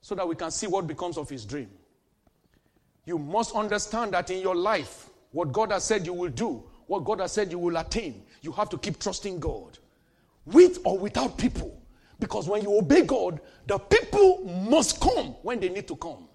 [0.00, 1.68] so that we can see what becomes of his dream.
[3.06, 7.04] You must understand that in your life, what God has said you will do, what
[7.04, 9.78] God has said you will attain, you have to keep trusting God.
[10.44, 11.80] With or without people.
[12.18, 16.28] Because when you obey God, the people must come when they need to come.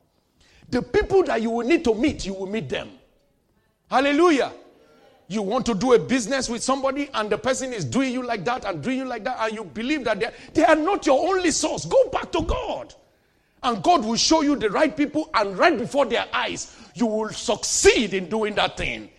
[0.69, 2.89] The people that you will need to meet, you will meet them.
[3.89, 4.53] Hallelujah.
[5.27, 8.45] You want to do a business with somebody and the person is doing you like
[8.45, 11.51] that and doing you like that, and you believe that they are not your only
[11.51, 11.85] source.
[11.85, 12.93] Go back to God
[13.63, 17.29] And God will show you the right people, and right before their eyes, you will
[17.29, 19.09] succeed in doing that thing.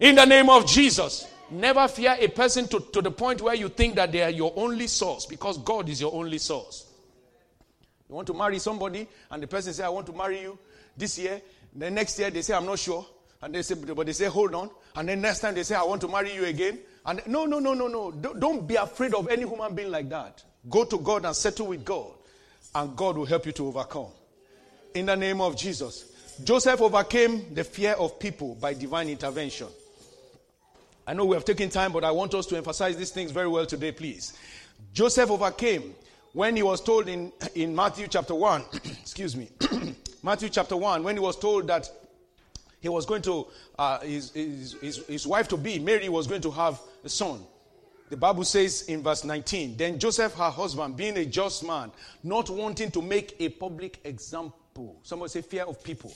[0.00, 1.26] In the name of Jesus.
[1.48, 4.52] Never fear a person to, to the point where you think that they are your
[4.56, 6.92] only source because God is your only source.
[8.08, 10.58] You want to marry somebody, and the person say, I want to marry you
[10.96, 11.40] this year.
[11.74, 13.06] The next year, they say, I'm not sure.
[13.42, 14.70] And they say, but they say, hold on.
[14.96, 16.80] And then next time they say, I want to marry you again.
[17.04, 18.10] And no, no, no, no, no.
[18.10, 20.42] Don't be afraid of any human being like that.
[20.68, 22.12] Go to God and settle with God,
[22.74, 24.08] and God will help you to overcome.
[24.94, 26.12] In the name of Jesus.
[26.44, 29.68] Joseph overcame the fear of people by divine intervention.
[31.06, 33.48] I know we have taken time, but I want us to emphasize these things very
[33.48, 34.36] well today, please.
[34.92, 35.94] Joseph overcame
[36.32, 38.64] when he was told in, in Matthew chapter 1,
[39.00, 39.48] excuse me,
[40.22, 41.88] Matthew chapter 1, when he was told that
[42.80, 43.46] he was going to,
[43.78, 47.40] uh, his, his, his, his wife to be, Mary, was going to have a son.
[48.08, 51.90] The Bible says in verse 19, then Joseph, her husband, being a just man,
[52.22, 55.00] not wanting to make a public example.
[55.02, 56.14] Somebody say fear of people.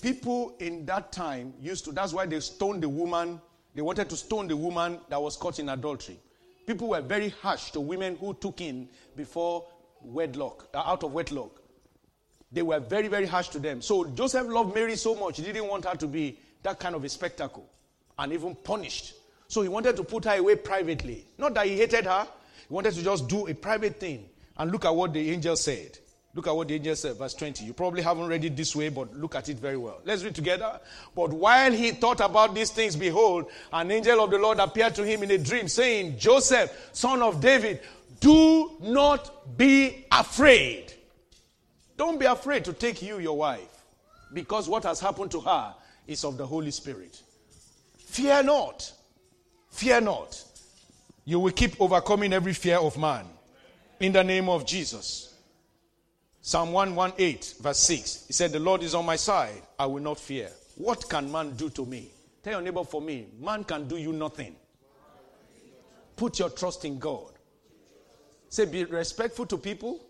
[0.00, 3.38] People in that time used to, that's why they stoned the woman.
[3.74, 6.18] They wanted to stone the woman that was caught in adultery.
[6.66, 9.66] People were very harsh to women who took in before
[10.00, 11.60] wedlock, uh, out of wedlock.
[12.50, 13.82] They were very, very harsh to them.
[13.82, 17.04] So Joseph loved Mary so much, he didn't want her to be that kind of
[17.04, 17.68] a spectacle
[18.18, 19.14] and even punished.
[19.50, 21.24] So he wanted to put her away privately.
[21.36, 22.24] Not that he hated her,
[22.68, 24.28] he wanted to just do a private thing.
[24.56, 25.98] And look at what the angel said.
[26.34, 27.64] Look at what the angel said, verse 20.
[27.64, 30.02] You probably haven't read it this way, but look at it very well.
[30.04, 30.78] Let's read together.
[31.16, 35.04] But while he thought about these things, behold, an angel of the Lord appeared to
[35.04, 37.80] him in a dream, saying, Joseph, son of David,
[38.20, 40.92] do not be afraid.
[41.96, 43.82] Don't be afraid to take you, your wife,
[44.32, 45.74] because what has happened to her
[46.06, 47.20] is of the Holy Spirit.
[47.98, 48.92] Fear not.
[49.70, 50.44] Fear not.
[51.24, 53.26] You will keep overcoming every fear of man.
[54.00, 55.34] In the name of Jesus.
[56.42, 58.26] Psalm 118, verse 6.
[58.26, 59.62] He said, The Lord is on my side.
[59.78, 60.50] I will not fear.
[60.76, 62.10] What can man do to me?
[62.42, 64.56] Tell your neighbor for me, man can do you nothing.
[66.16, 67.32] Put your trust in God.
[68.48, 70.00] Say, be respectful to people,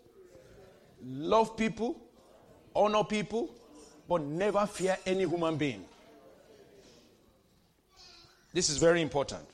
[1.04, 2.00] love people,
[2.74, 3.54] honor people,
[4.08, 5.84] but never fear any human being.
[8.53, 9.44] This is very important.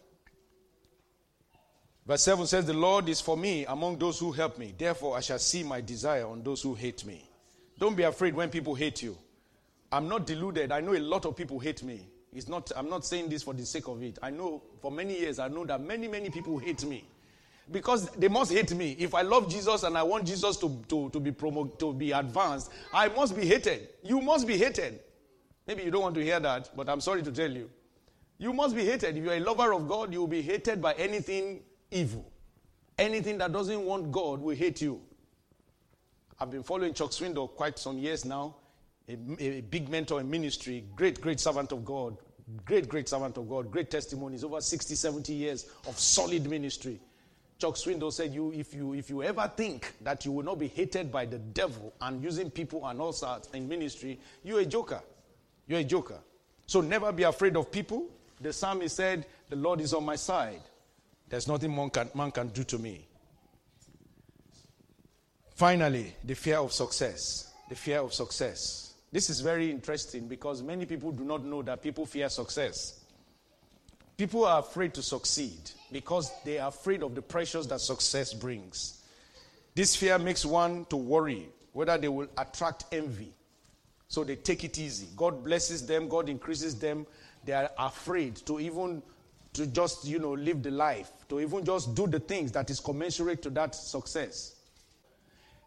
[2.07, 4.73] Verse 7 says, The Lord is for me among those who help me.
[4.77, 7.29] Therefore, I shall see my desire on those who hate me.
[7.79, 9.19] Don't be afraid when people hate you.
[9.91, 10.73] I'm not deluded.
[10.73, 12.09] I know a lot of people hate me.
[12.33, 14.19] It's not, I'm not saying this for the sake of it.
[14.23, 17.05] I know for many years, I know that many, many people hate me.
[17.71, 18.93] Because they must hate me.
[18.93, 22.13] If I love Jesus and I want Jesus to, to, to, be promo- to be
[22.13, 23.89] advanced, I must be hated.
[24.05, 25.01] You must be hated.
[25.67, 27.69] Maybe you don't want to hear that, but I'm sorry to tell you.
[28.39, 29.17] You must be hated.
[29.17, 31.61] If you're a lover of God, you will be hated by anything
[31.91, 32.31] evil.
[32.99, 35.01] Anything that doesn't want God will hate you.
[36.39, 38.57] I've been following Chuck Swindoll quite some years now,
[39.09, 42.19] a, a, big mentor in ministry, great, great servant of God,
[42.67, 47.01] great, great servant of God, great testimonies, over 60, 70 years of solid ministry.
[47.59, 50.69] Chuck Swindoll said, you, if, you, if you ever think that you will not be
[50.69, 55.01] hated by the devil and using people and all sorts in ministry, you're a joker.
[55.67, 56.19] You're a joker.
[56.67, 58.11] So never be afraid of people.
[58.41, 60.63] The psalmist said, The Lord is on my side.
[61.29, 63.07] There's nothing man can, man can do to me.
[65.55, 67.53] Finally, the fear of success.
[67.69, 68.95] The fear of success.
[69.11, 73.01] This is very interesting because many people do not know that people fear success.
[74.17, 79.03] People are afraid to succeed because they are afraid of the pressures that success brings.
[79.75, 83.33] This fear makes one to worry whether they will attract envy.
[84.09, 85.09] So they take it easy.
[85.17, 87.07] God blesses them, God increases them.
[87.47, 89.03] They are afraid to even
[89.55, 92.79] to just, you know, live the life, to even just do the things that is
[92.79, 94.57] commensurate to that success.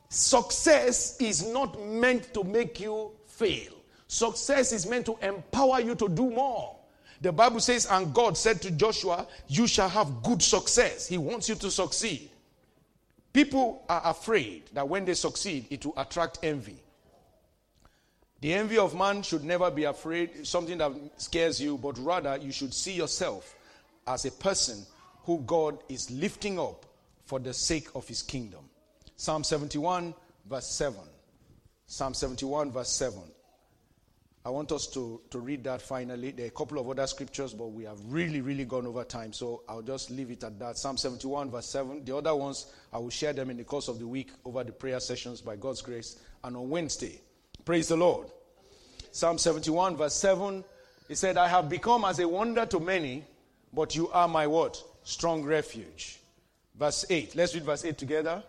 [0.10, 3.74] Success is not meant to make you fail.
[4.08, 6.76] Success is meant to empower you to do more.
[7.22, 11.08] The Bible says, and God said to Joshua, You shall have good success.
[11.08, 12.30] He wants you to succeed.
[13.34, 16.78] People are afraid that when they succeed, it will attract envy.
[18.42, 22.52] The envy of man should never be afraid, something that scares you, but rather you
[22.52, 23.56] should see yourself
[24.08, 24.86] as a person
[25.24, 26.86] who God is lifting up
[27.26, 28.62] for the sake of his kingdom.
[29.18, 30.14] Psalm 71,
[30.50, 31.00] verse 7.
[31.86, 33.20] Psalm 71, verse 7.
[34.46, 36.32] I want us to, to read that finally.
[36.32, 39.34] There are a couple of other scriptures, but we have really, really gone over time,
[39.34, 40.78] so I'll just leave it at that.
[40.78, 42.06] Psalm 71, verse 7.
[42.06, 44.72] The other ones, I will share them in the course of the week over the
[44.72, 47.20] prayer sessions by God's grace and on Wednesday.
[47.70, 48.26] Praise the Lord.
[49.12, 50.64] Psalm 71, verse 7.
[51.08, 53.24] He said, I have become as a wonder to many
[53.72, 54.82] but you are my what?
[55.04, 56.18] Strong refuge.
[56.74, 57.36] Verse 8.
[57.36, 58.42] Let's read verse 8 together.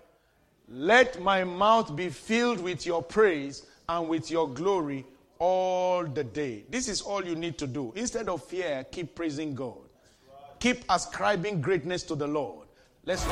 [0.70, 5.04] Let my mouth be filled with your praise and with your glory
[5.38, 6.64] all the day.
[6.70, 7.92] This is all you need to do.
[7.96, 9.82] Instead of fear, keep praising God.
[10.60, 12.68] Keep ascribing greatness to the Lord.
[13.04, 13.22] Let's